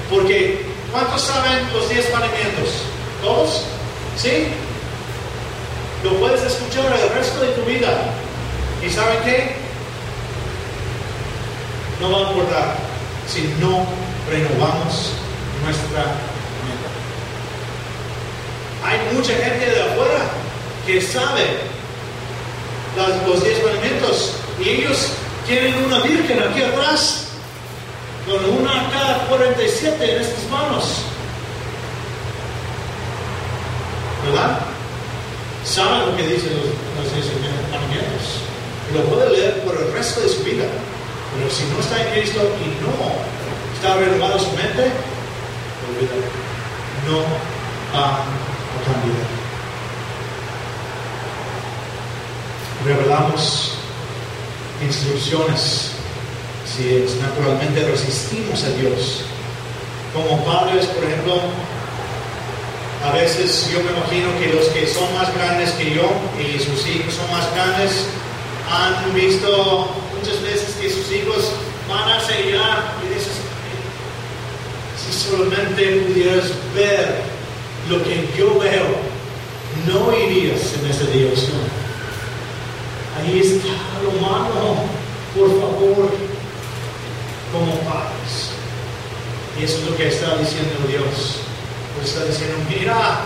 Porque, 0.08 0.64
¿cuántos 0.90 1.20
saben 1.20 1.70
los 1.74 1.86
diez 1.90 2.10
mandamientos? 2.10 2.84
¿Todos? 3.22 3.64
¿Sí? 4.16 4.46
Lo 6.02 6.14
puedes 6.14 6.40
escuchar 6.40 6.86
el 6.86 7.14
resto 7.14 7.42
de 7.42 7.48
tu 7.48 7.62
vida. 7.68 7.90
¿Y 8.82 8.88
saben 8.88 9.18
qué? 9.22 9.56
No 12.00 12.10
va 12.10 12.18
a 12.20 12.30
importar 12.30 12.76
si 13.28 13.54
no 13.60 13.84
renovamos 14.30 15.12
nuestra 15.62 16.06
hay 18.90 19.14
mucha 19.14 19.32
gente 19.32 19.66
de 19.66 19.82
afuera 19.82 20.18
que 20.84 21.00
sabe 21.00 21.46
los 23.24 23.44
diez 23.44 23.62
mandamientos 23.62 24.34
y 24.58 24.68
ellos 24.68 25.12
tienen 25.46 25.84
una 25.84 26.00
virgen 26.00 26.42
aquí 26.42 26.62
atrás 26.62 27.28
con 28.26 28.44
una 28.58 28.90
K-47 28.90 29.94
en 30.00 30.20
estas 30.20 30.44
manos. 30.50 31.02
¿Verdad? 34.26 34.58
Saben 35.64 36.06
lo 36.06 36.16
que 36.16 36.24
dicen 36.24 36.50
los, 36.52 37.14
diez 37.14 37.26
mandamientos. 37.70 38.42
Lo 38.92 39.02
puede 39.04 39.30
leer 39.30 39.60
por 39.62 39.76
el 39.76 39.92
resto 39.92 40.20
de 40.20 40.28
su 40.28 40.42
vida. 40.42 40.64
Pero 41.36 41.48
si 41.48 41.64
no 41.66 41.78
está 41.78 42.02
en 42.02 42.12
Cristo 42.12 42.40
y 42.40 42.82
no 42.82 42.92
está 43.76 43.96
renovado 43.96 44.38
su 44.38 44.50
mente, 44.50 44.90
olvídalo. 45.86 46.26
No 47.06 47.20
va 47.96 48.39
Revelamos 52.84 53.74
instrucciones 54.82 55.92
si 56.64 57.04
naturalmente 57.20 57.86
resistimos 57.86 58.64
a 58.64 58.70
Dios. 58.70 59.22
Como 60.14 60.44
padres, 60.44 60.86
por 60.86 61.04
ejemplo, 61.04 61.34
a 63.04 63.12
veces 63.12 63.70
yo 63.72 63.80
me 63.82 63.90
imagino 63.90 64.28
que 64.38 64.52
los 64.52 64.66
que 64.68 64.86
son 64.86 65.12
más 65.14 65.32
grandes 65.34 65.70
que 65.72 65.94
yo 65.94 66.10
y 66.38 66.58
sus 66.58 66.86
hijos 66.86 67.14
son 67.14 67.30
más 67.30 67.52
grandes 67.54 68.06
han 68.70 69.14
visto 69.14 69.90
muchas 70.16 70.42
veces 70.42 70.74
que 70.80 70.90
sus 70.90 71.10
hijos 71.12 71.52
van 71.88 72.08
a 72.08 72.20
sellar 72.20 72.94
y 73.04 73.14
dices, 73.14 73.40
si 74.96 75.28
solamente 75.28 76.04
pudieras 76.06 76.50
ver 76.74 77.29
lo 77.90 78.02
que 78.04 78.28
yo 78.38 78.56
veo, 78.58 78.86
no 79.86 80.16
irías 80.16 80.60
en 80.78 80.90
esa 80.90 81.04
dirección. 81.10 81.58
Ahí 83.18 83.40
está 83.40 83.66
lo 84.04 84.12
malo, 84.22 84.76
por 85.36 85.48
favor, 85.60 86.10
como 87.52 87.72
padres. 87.80 88.50
Y 89.58 89.64
eso 89.64 89.78
es 89.78 89.90
lo 89.90 89.96
que 89.96 90.08
está 90.08 90.36
diciendo 90.36 90.76
Dios. 90.88 91.40
Pues 91.96 92.08
está 92.08 92.24
diciendo, 92.24 92.56
mira, 92.68 93.22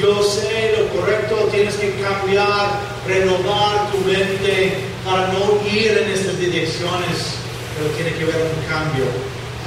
yo 0.00 0.22
sé 0.22 0.76
lo 0.78 0.88
correcto, 1.00 1.48
tienes 1.50 1.74
que 1.74 1.94
cambiar, 2.00 2.78
renovar 3.06 3.90
tu 3.90 3.98
mente 3.98 4.78
para 5.04 5.26
no 5.32 5.60
ir 5.68 5.98
en 5.98 6.10
estas 6.10 6.38
direcciones, 6.38 7.34
pero 7.76 7.90
tiene 7.96 8.12
que 8.12 8.22
haber 8.22 8.46
un 8.46 8.64
cambio 8.68 9.04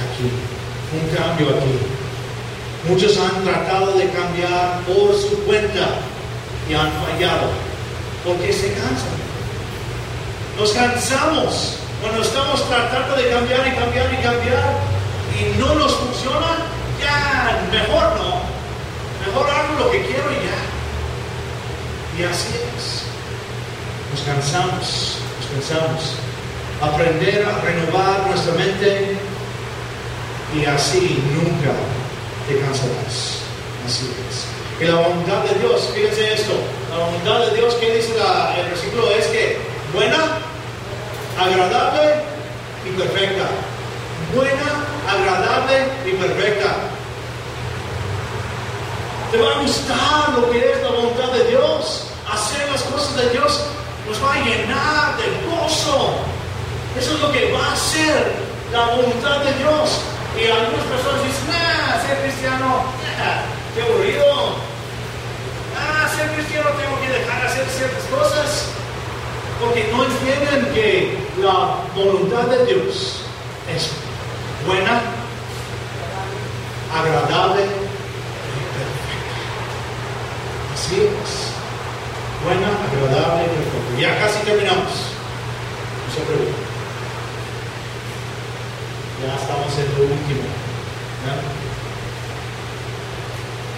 aquí, 0.00 0.32
un 0.96 1.16
cambio 1.16 1.48
aquí. 1.50 1.97
Muchos 2.86 3.18
han 3.18 3.42
tratado 3.42 3.92
de 3.92 4.08
cambiar 4.10 4.80
por 4.86 5.14
su 5.18 5.42
cuenta 5.44 5.88
y 6.68 6.74
han 6.74 6.90
fallado 6.92 7.50
porque 8.24 8.52
se 8.52 8.72
cansan. 8.72 9.18
Nos 10.56 10.72
cansamos 10.72 11.78
cuando 12.00 12.22
estamos 12.22 12.68
tratando 12.68 13.16
de 13.16 13.30
cambiar 13.30 13.66
y 13.66 13.72
cambiar 13.72 14.12
y 14.12 14.16
cambiar. 14.22 14.98
y 15.38 15.58
no 15.58 15.74
nos 15.74 15.94
funciona, 15.94 16.64
ya 17.00 17.68
mejor 17.70 18.16
no. 18.16 18.42
Mejor 19.26 19.50
hago 19.50 19.84
lo 19.84 19.90
que 19.90 20.06
quiero 20.06 20.30
y 20.32 20.46
ya. 20.46 22.22
Y 22.22 22.24
así 22.24 22.48
es. 22.76 23.02
Nos 24.12 24.22
cansamos, 24.22 25.18
nos 25.38 25.50
cansamos. 25.52 26.14
Aprender 26.80 27.44
a 27.44 27.60
renovar 27.60 28.26
nuestra 28.28 28.54
mente 28.54 29.16
y 30.56 30.64
así 30.64 31.22
nunca 31.34 31.72
te 32.48 32.58
cansarás. 32.60 33.44
Así 33.86 34.10
es. 34.28 34.48
Y 34.80 34.84
la 34.84 34.94
voluntad 34.94 35.42
de 35.44 35.58
Dios, 35.58 35.90
fíjense 35.94 36.34
esto, 36.34 36.52
la 36.90 37.04
voluntad 37.04 37.46
de 37.46 37.56
Dios 37.56 37.74
que 37.74 37.94
dice 37.94 38.14
el 38.58 38.66
versículo 38.68 39.10
es 39.10 39.26
que 39.26 39.58
buena, 39.92 40.38
agradable 41.38 42.22
y 42.86 42.90
perfecta. 42.90 43.44
Buena, 44.34 44.84
agradable 45.08 45.86
y 46.06 46.12
perfecta. 46.12 46.76
Te 49.32 49.38
va 49.38 49.50
a 49.50 49.62
gustar 49.62 50.38
lo 50.38 50.50
que 50.50 50.58
es 50.58 50.82
la 50.82 50.90
voluntad 50.90 51.32
de 51.32 51.44
Dios. 51.44 52.04
Hacer 52.30 52.70
las 52.70 52.82
cosas 52.82 53.16
de 53.16 53.30
Dios 53.30 53.64
nos 54.06 54.22
va 54.22 54.34
a 54.34 54.38
llenar 54.38 55.16
de 55.16 55.26
gozo. 55.50 56.14
Eso 56.98 57.14
es 57.14 57.20
lo 57.20 57.32
que 57.32 57.52
va 57.52 57.72
a 57.72 57.76
ser 57.76 58.32
la 58.72 58.86
voluntad 58.96 59.40
de 59.44 59.52
Dios. 59.54 60.00
Y 60.38 60.46
algunas 60.46 60.84
personas 60.86 61.22
dicen, 61.24 61.50
ah, 61.50 62.00
ser 62.06 62.22
cristiano, 62.22 62.84
qué 63.74 63.82
aburrido. 63.82 64.54
Ah, 65.76 66.08
ser 66.14 66.30
cristiano 66.30 66.70
tengo 66.78 67.00
que 67.00 67.08
dejar 67.08 67.42
de 67.42 67.48
hacer 67.48 67.66
ciertas 67.66 68.04
cosas. 68.04 68.66
Porque 69.60 69.90
no 69.92 70.04
entienden 70.04 70.72
que 70.72 71.18
la 71.42 71.78
voluntad 71.92 72.46
de 72.46 72.66
Dios 72.66 73.24
es 73.74 73.90
buena, 74.64 75.00
agradable 76.94 77.64
y 77.64 78.62
perfecta. 78.78 79.34
Así 80.72 81.00
es. 81.00 81.50
Buena, 82.44 82.68
agradable 82.86 83.42
y 83.42 83.48
perfecta. 83.48 83.98
Ya 83.98 84.18
casi 84.20 84.38
terminamos. 84.44 84.92
No 86.06 86.14
se 86.14 86.20
preocupen. 86.20 86.67
Ya 89.18 89.34
estamos 89.34 89.74
en 89.74 89.88
lo 89.98 90.14
último. 90.14 90.46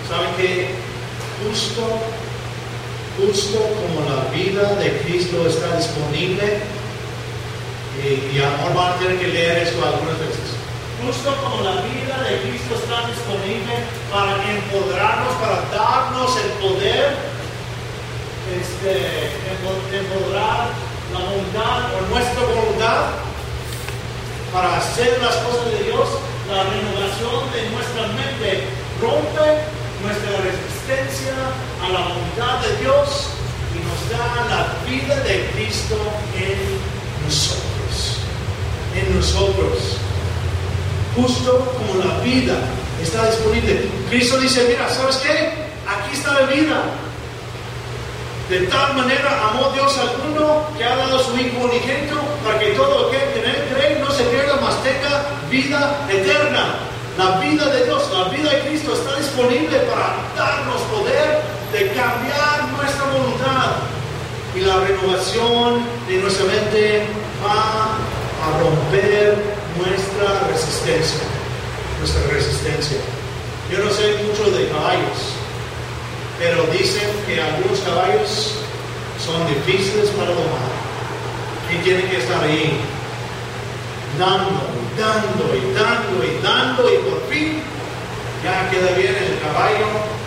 ¿Saben 0.07 0.35
que 0.37 0.69
justo, 1.41 1.81
justo 3.17 3.59
como 3.81 4.05
la 4.05 4.29
vida 4.29 4.75
de 4.75 5.01
Cristo 5.01 5.47
está 5.49 5.79
disponible, 5.79 6.61
y, 8.05 8.37
y 8.37 8.43
amor 8.43 8.75
van 8.75 8.93
a 8.93 8.97
tener 8.97 9.19
que 9.19 9.29
leer 9.29 9.59
esto 9.59 9.81
algunas 9.83 10.19
veces, 10.19 10.61
justo 11.01 11.35
como 11.43 11.63
la 11.63 11.81
vida 11.89 12.21
de 12.29 12.41
Cristo 12.45 12.75
está 12.77 13.09
disponible 13.09 13.73
para 14.13 14.37
empoderarnos, 14.45 15.35
para 15.41 15.65
darnos 15.73 16.37
el 16.37 16.51
poder, 16.61 17.17
este, 18.61 19.33
empoderar 19.49 20.69
la 21.15 21.19
voluntad 21.19 21.95
o 21.97 22.13
nuestra 22.13 22.43
voluntad 22.45 23.30
para 24.53 24.79
hacer 24.79 25.19
las 25.23 25.37
cosas 25.37 25.67
de 25.73 25.85
Dios, 25.85 26.09
la 26.49 26.65
renovación 26.65 27.53
de 27.53 27.71
nuestra 27.71 28.07
mente 28.09 28.65
rompe 29.01 29.63
nuestra 30.03 30.33
resistencia 30.43 31.35
a 31.83 31.89
la 31.93 32.01
voluntad 32.09 32.61
de 32.67 32.77
Dios 32.83 33.31
y 33.75 33.79
nos 33.87 34.01
da 34.11 34.47
la 34.49 34.91
vida 34.91 35.17
de 35.21 35.51
Cristo 35.53 35.97
en 36.37 37.25
nosotros. 37.25 38.19
En 38.95 39.17
nosotros 39.17 40.01
justo 41.17 41.73
como 41.77 42.05
la 42.05 42.19
vida 42.21 42.55
está 43.03 43.27
disponible. 43.27 43.89
Cristo 44.09 44.39
dice, 44.39 44.67
mira, 44.69 44.89
¿sabes 44.89 45.17
qué? 45.17 45.31
Aquí 45.87 46.15
está 46.15 46.35
la 46.35 46.47
vida. 46.47 46.83
De 48.49 48.61
tal 48.67 48.97
manera 48.97 49.49
amó 49.49 49.71
Dios 49.71 49.97
al 49.99 50.19
mundo 50.19 50.71
que 50.77 50.85
ha 50.85 50.97
dado 50.97 51.19
su 51.23 51.37
Hijo 51.37 51.65
unigénito 51.65 52.17
para 52.45 52.59
que 52.59 52.71
todo 52.73 53.09
aquel 53.09 53.33
que 53.33 53.39
en 53.41 53.51
él 53.51 53.69
cree 53.75 53.99
no 53.99 54.11
se 54.11 54.25
pierda, 54.25 54.59
mas 54.61 54.83
tenga 54.83 55.27
vida 55.51 56.07
eterna. 56.09 56.77
La 57.19 57.39
vida 57.41 57.67
de 57.67 57.85
Dios, 57.85 58.11
la 58.13 58.29
vida 58.29 58.51
de 58.51 58.61
Cristo 58.61 58.95
está 58.95 59.17
disponible 59.17 59.79
para 59.81 60.17
darnos 60.37 60.81
poder 60.83 61.43
de 61.73 61.89
cambiar 61.93 62.69
nuestra 62.77 63.05
voluntad. 63.13 63.77
Y 64.55 64.61
la 64.61 64.77
renovación 64.81 65.85
de 66.09 66.17
nuestra 66.17 66.47
mente 66.47 67.07
va 67.45 67.99
a 68.41 68.59
romper 68.59 69.37
nuestra 69.77 70.49
resistencia, 70.49 71.21
nuestra 71.99 72.23
resistencia. 72.33 72.99
Yo 73.71 73.85
no 73.85 73.91
sé 73.91 74.25
mucho 74.25 74.51
de 74.51 74.69
caballos, 74.69 75.37
pero 76.39 76.65
dicen 76.73 77.09
que 77.27 77.41
algunos 77.41 77.79
caballos 77.81 78.55
son 79.25 79.47
difíciles 79.47 80.09
para 80.11 80.31
domar 80.31 80.80
y 81.73 81.85
tienen 81.85 82.09
que 82.09 82.19
estar 82.19 82.43
ahí 82.45 82.81
dando 84.19 84.81
dando 84.99 85.55
y 85.55 85.73
dando 85.73 86.25
y 86.25 86.43
dando 86.43 86.83
y 86.93 86.99
por 87.09 87.21
fin 87.31 87.63
ya 88.45 88.71
queda 88.71 88.97
bien 88.97 89.15
el 89.15 89.39
caballo, 89.41 89.87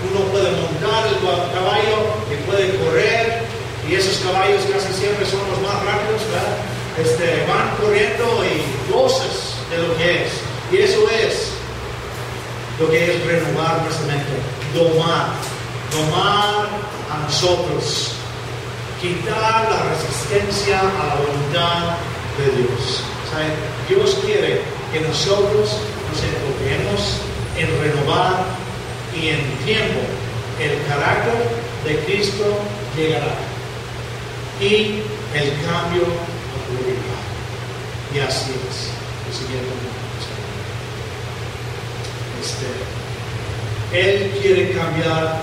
uno 0.10 0.26
puede 0.32 0.52
montar 0.52 1.08
el 1.08 1.18
caballo 1.54 2.14
y 2.30 2.36
puede 2.46 2.78
correr 2.78 3.44
y 3.90 3.96
esos 3.96 4.18
caballos 4.18 4.62
casi 4.72 4.94
siempre 4.94 5.26
son 5.26 5.42
los 5.50 5.60
más 5.62 5.84
rápidos, 5.84 6.22
¿verdad? 6.32 6.58
Este, 6.98 7.46
van 7.48 7.76
corriendo 7.82 8.46
y 8.46 8.92
voces 8.92 9.56
de 9.70 9.80
lo 9.80 9.98
que 9.98 10.26
es. 10.26 10.32
Y 10.72 10.78
eso 10.78 11.10
es 11.10 11.50
lo 12.80 12.90
que 12.90 13.12
es 13.12 13.26
renovar 13.26 13.82
nuestra 13.82 14.08
mente, 14.08 14.32
domar, 14.74 15.30
domar 15.92 16.70
a 17.12 17.18
nosotros, 17.26 18.13
quitar 19.04 19.70
la 19.70 19.84
resistencia 19.92 20.80
a 20.80 21.08
la 21.08 21.16
voluntad 21.16 21.98
de 22.38 22.64
Dios. 22.64 23.04
Dios 23.90 24.18
quiere 24.24 24.62
que 24.94 25.02
nosotros 25.02 25.78
nos 26.08 26.24
enfoquemos 26.24 27.18
en 27.58 27.68
renovar 27.82 28.46
y 29.14 29.28
en 29.28 29.42
tiempo 29.66 30.00
el 30.58 30.80
carácter 30.88 31.36
de 31.84 32.00
Cristo 32.06 32.46
llegará 32.96 33.36
y 34.62 35.02
el 35.36 35.52
cambio 35.66 36.04
y 38.16 38.20
así 38.20 38.52
es. 38.70 38.90
El 39.28 39.34
siguiente 39.34 39.74
este, 42.42 42.68
Él 44.00 44.40
quiere 44.42 44.72
cambiar 44.72 45.42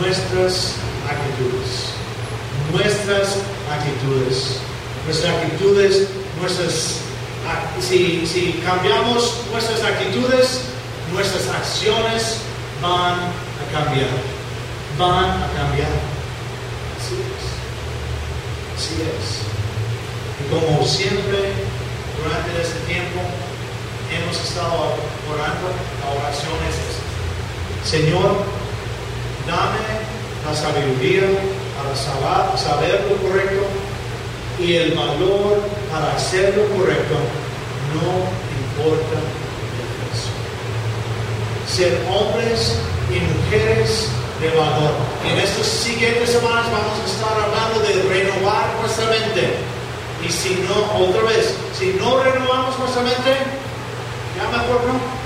nuestras 0.00 0.76
actitudes. 1.06 1.91
Nuestras 2.72 3.36
actitudes. 3.70 4.58
Nuestras 5.06 5.34
actitudes, 5.34 6.08
nuestras. 6.40 6.98
Si, 7.80 8.26
si 8.26 8.62
cambiamos 8.64 9.42
nuestras 9.52 9.82
actitudes, 9.82 10.62
nuestras 11.12 11.48
acciones 11.48 12.38
van 12.80 13.14
a 13.14 13.64
cambiar. 13.72 14.08
Van 14.98 15.42
a 15.42 15.48
cambiar. 15.54 15.90
Así 16.98 17.16
es. 17.20 17.44
Así 18.76 18.94
es. 19.02 19.42
Y 20.40 20.50
como 20.50 20.86
siempre, 20.86 21.52
durante 22.22 22.62
este 22.62 22.78
tiempo, 22.86 23.20
hemos 24.10 24.36
estado 24.36 24.96
orando, 25.28 25.68
la 26.00 26.20
oración 26.20 26.54
es 26.68 26.92
Señor, 27.88 28.44
dame 29.46 29.82
la 30.46 30.54
sabiduría 30.54 31.22
para 31.82 32.56
saber 32.56 33.06
lo 33.08 33.16
correcto 33.16 33.62
y 34.58 34.76
el 34.76 34.92
valor 34.92 35.60
para 35.90 36.14
hacer 36.14 36.56
lo 36.56 36.64
correcto, 36.76 37.16
no 37.94 38.30
importa 38.62 39.18
el 39.18 39.88
precio. 39.98 40.32
Ser 41.66 42.06
hombres 42.08 42.78
y 43.10 43.20
mujeres 43.20 44.08
de 44.40 44.50
valor. 44.50 44.94
En 45.26 45.38
estas 45.38 45.66
siguientes 45.66 46.30
semanas 46.30 46.66
vamos 46.70 46.98
a 47.00 47.06
estar 47.06 47.32
hablando 47.32 47.80
de 47.80 48.02
renovar 48.08 48.74
nuestra 48.80 49.06
mente 49.06 49.54
y 50.24 50.30
si 50.30 50.64
no, 50.68 51.04
otra 51.04 51.22
vez, 51.22 51.54
si 51.76 51.94
no 51.98 52.22
renovamos 52.22 52.78
nuestra 52.78 53.02
mente, 53.02 53.36
ya 54.36 54.56
mejor 54.56 54.84
no. 54.86 55.22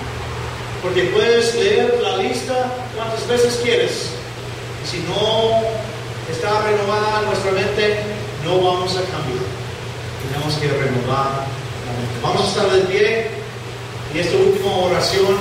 Porque 0.83 1.05
puedes 1.05 1.55
leer 1.57 1.99
la 2.03 2.17
lista 2.17 2.73
cuantas 2.95 3.27
veces 3.29 3.61
quieres. 3.63 4.11
Si 4.91 4.99
no 5.01 5.86
está 6.31 6.63
renovada 6.63 7.23
nuestra 7.23 7.53
mente, 7.53 8.03
no 8.45 8.61
vamos 8.61 8.93
a 8.97 9.03
cambiar. 9.03 9.45
Tenemos 10.27 10.55
que 10.55 10.69
renovar 10.69 11.47
la 11.85 11.93
mente. 11.97 12.17
Vamos 12.23 12.43
a 12.43 12.49
estar 12.49 12.71
de 12.71 12.81
pie 12.83 13.31
y 14.15 14.19
esta 14.19 14.37
última 14.37 14.73
oración. 14.77 15.37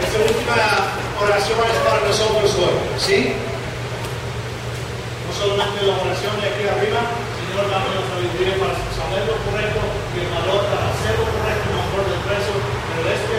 Esta 0.00 0.18
última 0.18 0.56
oración 1.20 1.58
es 1.70 1.78
para 1.84 2.00
nosotros 2.06 2.50
hoy, 2.56 2.76
¿sí? 2.98 3.32
No 5.26 5.32
solamente 5.34 5.86
la 5.86 5.98
oración 5.98 6.34
de 6.40 6.46
aquí 6.48 6.62
arriba, 6.66 7.00
Señor, 7.36 7.70
dame 7.70 7.94
la 7.94 8.04
sabiduría 8.06 8.54
para 8.58 8.74
saber 8.94 9.22
lo 9.26 9.36
correcto 9.46 9.82
y 10.14 10.24
el 10.24 10.30
valor 10.30 10.62
para 10.66 10.90
hacer 10.90 11.14
lo 11.18 11.26
correcto, 11.30 11.66
no 11.70 11.82
por 11.90 12.02
el 12.06 12.20
precio. 12.26 12.54
Pero 12.58 13.06
este, 13.12 13.38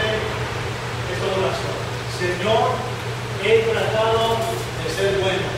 esta 1.12 1.26
oración. 1.34 1.76
Señor, 2.16 2.72
he 3.44 3.60
tratado 3.68 4.40
de 4.40 4.88
ser 4.88 5.20
bueno. 5.20 5.52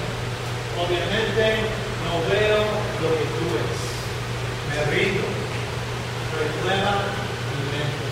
Obviamente 0.75 1.63
no 2.03 2.19
veo 2.27 2.67
lo 2.99 3.09
que 3.15 3.27
tú 3.39 3.47
ves. 3.55 3.79
Me 4.67 4.79
rindo. 4.91 5.23
Renueva 6.35 7.15
mi 7.55 7.63
mente. 7.71 8.07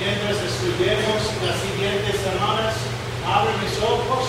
Mientras 0.00 0.40
estudiemos 0.40 1.20
las 1.44 1.60
siguientes 1.60 2.16
semanas, 2.24 2.80
abre 3.28 3.52
mis 3.60 3.76
ojos, 3.84 4.24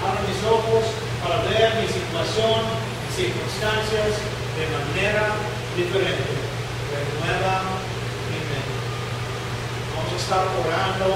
abre 0.00 0.24
mis 0.24 0.40
ojos 0.48 0.88
para 1.20 1.44
ver 1.52 1.84
mi 1.84 1.88
situación 1.92 2.64
y 2.64 3.08
circunstancias 3.12 4.24
de 4.56 4.64
manera 4.72 5.36
diferente. 5.76 6.32
Renueva 6.96 7.76
mi 8.32 8.40
mente. 8.40 8.72
Vamos 9.92 10.16
a 10.16 10.16
estar 10.16 10.48
orando 10.64 11.12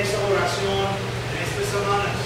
esa 0.00 0.18
oración 0.28 0.86
en 1.32 1.38
estas 1.40 1.66
semanas. 1.72 2.16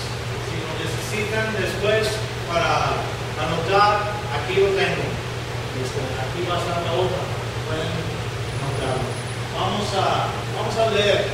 Si 0.47 0.55
lo 0.59 0.71
necesitan 0.79 1.47
después 1.55 2.07
para 2.51 2.99
anotar, 3.39 4.15
aquí 4.35 4.59
lo 4.59 4.75
tengo. 4.75 5.07
Este, 5.81 6.01
aquí 6.19 6.41
va 6.51 6.57
a 6.57 6.61
estar 6.63 6.83
la 6.83 6.93
otra. 6.99 7.23
Pueden 7.67 7.95
anotarlo. 8.59 9.09
Vamos 9.55 9.89
a, 9.95 10.31
vamos 10.57 10.75
a 10.77 10.91
leer 10.95 11.25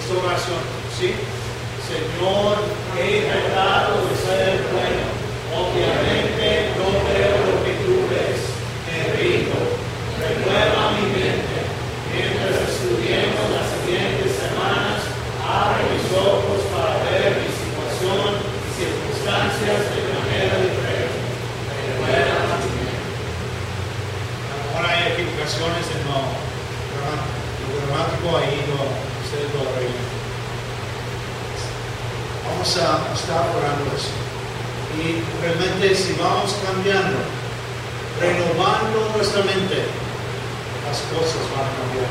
esta 0.00 0.14
oración. 0.20 0.62
¿sí? 0.98 1.14
Señor, 1.84 2.56
he 2.96 3.28
tratado 3.28 4.08
de 4.08 4.14
ser 4.16 4.56
bueno. 4.72 5.04
Obviamente 5.52 6.72
no 6.80 6.88
veo 7.04 7.36
lo 7.44 7.56
que 7.64 7.72
tú 7.84 8.08
ves. 8.08 8.40
Me 8.88 9.12
rindo. 9.20 9.58
Renueva 10.16 10.96
mi 10.96 11.06
mente. 11.12 11.58
Mientras 12.08 12.56
estudiemos 12.68 13.44
las 13.52 13.68
siguientes 13.74 14.32
semanas, 14.32 15.04
abre 15.44 15.84
mis 15.92 16.08
ojos 16.14 16.62
para 16.72 17.04
ver 17.04 17.36
mi 17.36 17.50
situación 17.52 18.40
y 18.40 18.70
circunstancias 18.80 19.80
de 19.92 20.00
manera 20.08 20.56
diferente. 20.56 21.20
Renueva 22.00 22.60
mi 22.64 22.70
mente. 22.80 23.12
A 24.40 24.54
lo 24.56 24.62
mejor 24.64 24.82
hay 24.88 25.12
equivocaciones 25.12 25.84
en 25.90 26.00
lo 26.08 26.44
gramático, 28.24 28.36
ahí 28.36 28.64
no, 28.68 28.80
ustedes 29.24 29.52
lo 29.54 29.60
arreglan. 29.68 30.14
Vamos 32.48 32.76
a 32.76 33.14
estar 33.14 33.44
orando 33.56 33.84
eso. 33.96 34.12
Y 34.94 35.22
realmente 35.42 35.94
si 35.94 36.12
vamos 36.14 36.54
cambiando, 36.64 37.18
renovando 38.20 39.12
nuestra 39.16 39.42
mente, 39.42 39.84
las 40.86 41.00
cosas 41.10 41.42
van 41.52 41.66
a 41.66 41.74
cambiar. 41.74 42.10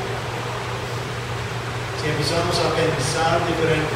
Si 2.01 2.09
empezamos 2.09 2.57
a 2.59 2.75
pensar 2.75 3.39
diferente, 3.47 3.95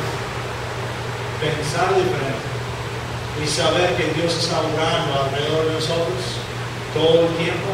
pensar 1.41 1.89
diferente 1.95 2.47
y 3.43 3.47
saber 3.47 3.95
que 3.97 4.13
Dios 4.19 4.37
está 4.37 4.59
orando 4.59 5.27
alrededor 5.27 5.67
de 5.67 5.73
nosotros 5.73 6.39
todo 6.93 7.27
el 7.27 7.35
tiempo 7.35 7.69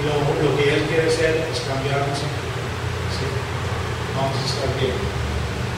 y 0.00 0.06
lo, 0.08 0.48
lo 0.48 0.56
que 0.56 0.74
Él 0.74 0.82
quiere 0.88 1.08
hacer 1.08 1.46
es 1.52 1.60
cambiarnos. 1.60 2.43
Vamos 4.14 4.36
a 4.38 4.44
estar 4.46 4.70
bien. 4.78 4.94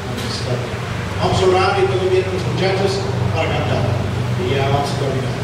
Vamos 0.07 0.23
a 0.23 0.33
estar 0.37 0.57
bien. 0.61 0.77
Vamos 1.21 1.37
a 1.41 1.45
orar 1.49 1.73
y 1.81 1.89
todo 1.89 2.05
bien 2.13 2.25
los 2.29 2.45
muchachos 2.53 3.01
para 3.35 3.49
cantar. 3.49 3.85
Y 4.45 4.55
ya 4.55 4.69
vamos 4.69 4.93
a 4.93 4.97
terminar. 5.01 5.37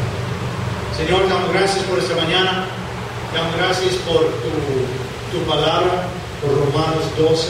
Señor, 0.93 1.25
damos 1.27 1.49
gracias 1.49 1.83
por 1.89 1.97
esta 1.97 2.15
mañana. 2.15 2.69
Damos 3.33 3.57
gracias 3.57 3.95
por 4.05 4.29
tu, 4.45 4.53
tu 5.33 5.39
palabra, 5.49 6.05
por 6.37 6.53
Romanos 6.53 7.09
12, 7.17 7.49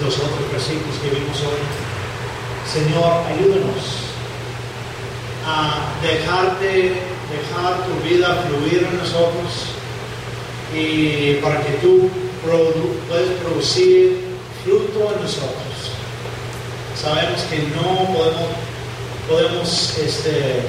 los 0.00 0.14
otros 0.16 0.52
versículos 0.52 0.96
que 1.04 1.12
vimos 1.12 1.36
hoy. 1.44 1.60
Señor, 2.64 3.28
ayúdanos 3.28 4.08
a 5.44 5.92
dejarte, 6.00 6.96
dejar 7.28 7.84
tu 7.84 8.08
vida 8.08 8.42
fluir 8.48 8.88
en 8.90 8.96
nosotros 8.96 9.76
y 10.74 11.34
para 11.42 11.60
que 11.60 11.72
tú 11.74 12.08
puedas 12.44 13.28
producir 13.42 14.18
fruto 14.64 15.12
en 15.14 15.22
nosotros 15.22 15.74
sabemos 17.04 17.42
que 17.50 17.58
no 17.76 18.14
podemos, 18.14 18.48
podemos 19.28 19.98
este, 19.98 20.62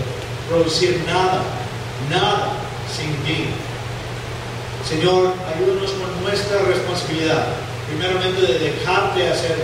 producir 0.49 1.01
nada, 1.07 1.41
nada 2.09 2.53
sin 2.91 3.11
ti. 3.23 3.47
Señor, 4.87 5.33
ayúdanos 5.55 5.91
con 5.91 6.23
nuestra 6.23 6.59
responsabilidad. 6.63 7.47
Primeramente 7.87 8.41
de 8.41 8.59
dejarte 8.59 9.27
hacer 9.29 9.57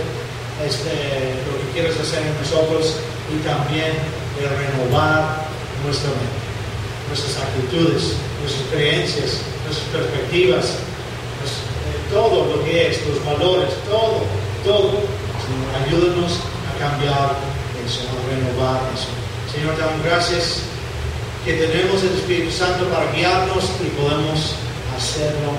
este, 0.64 1.36
lo 1.44 1.58
que 1.58 1.72
quieres 1.74 2.00
hacer 2.00 2.22
en 2.22 2.34
nosotros 2.40 2.96
y 3.28 3.36
también 3.44 3.92
de 4.38 4.48
renovar 4.48 5.44
nuestra 5.84 6.10
mente, 6.10 6.40
nuestras 7.08 7.36
actitudes, 7.36 8.14
nuestras 8.40 8.66
creencias, 8.72 9.42
nuestras 9.66 9.88
perspectivas, 9.92 10.74
todo 12.12 12.46
lo 12.46 12.64
que 12.64 12.88
es, 12.88 13.00
los 13.06 13.24
valores, 13.24 13.70
todo, 13.88 14.22
todo. 14.64 14.92
Señor, 15.42 15.72
ayúdanos 15.82 16.38
cambiar 16.82 17.36
eso, 17.86 18.02
a 18.10 18.18
renovar 18.26 18.82
eso. 18.94 19.08
Señor, 19.52 19.74
te 19.76 19.82
damos 19.82 20.02
gracias 20.04 20.62
que 21.44 21.54
tenemos 21.54 22.02
el 22.02 22.14
Espíritu 22.18 22.50
Santo 22.50 22.86
para 22.86 23.10
guiarnos 23.12 23.70
y 23.80 23.88
podemos 23.94 24.56
hacerlo 24.96 25.54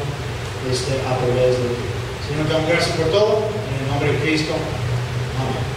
este, 0.71 0.99
a 1.07 1.17
través 1.17 1.55
de 1.57 1.67
ti. 1.71 1.85
Señor, 2.27 2.47
te 2.47 2.53
damos 2.53 2.69
gracias 2.69 2.95
por 2.97 3.07
todo. 3.07 3.47
En 3.71 3.83
el 3.83 3.87
nombre 3.91 4.11
de 4.11 4.19
Cristo. 4.19 4.53
Amén. 4.53 5.72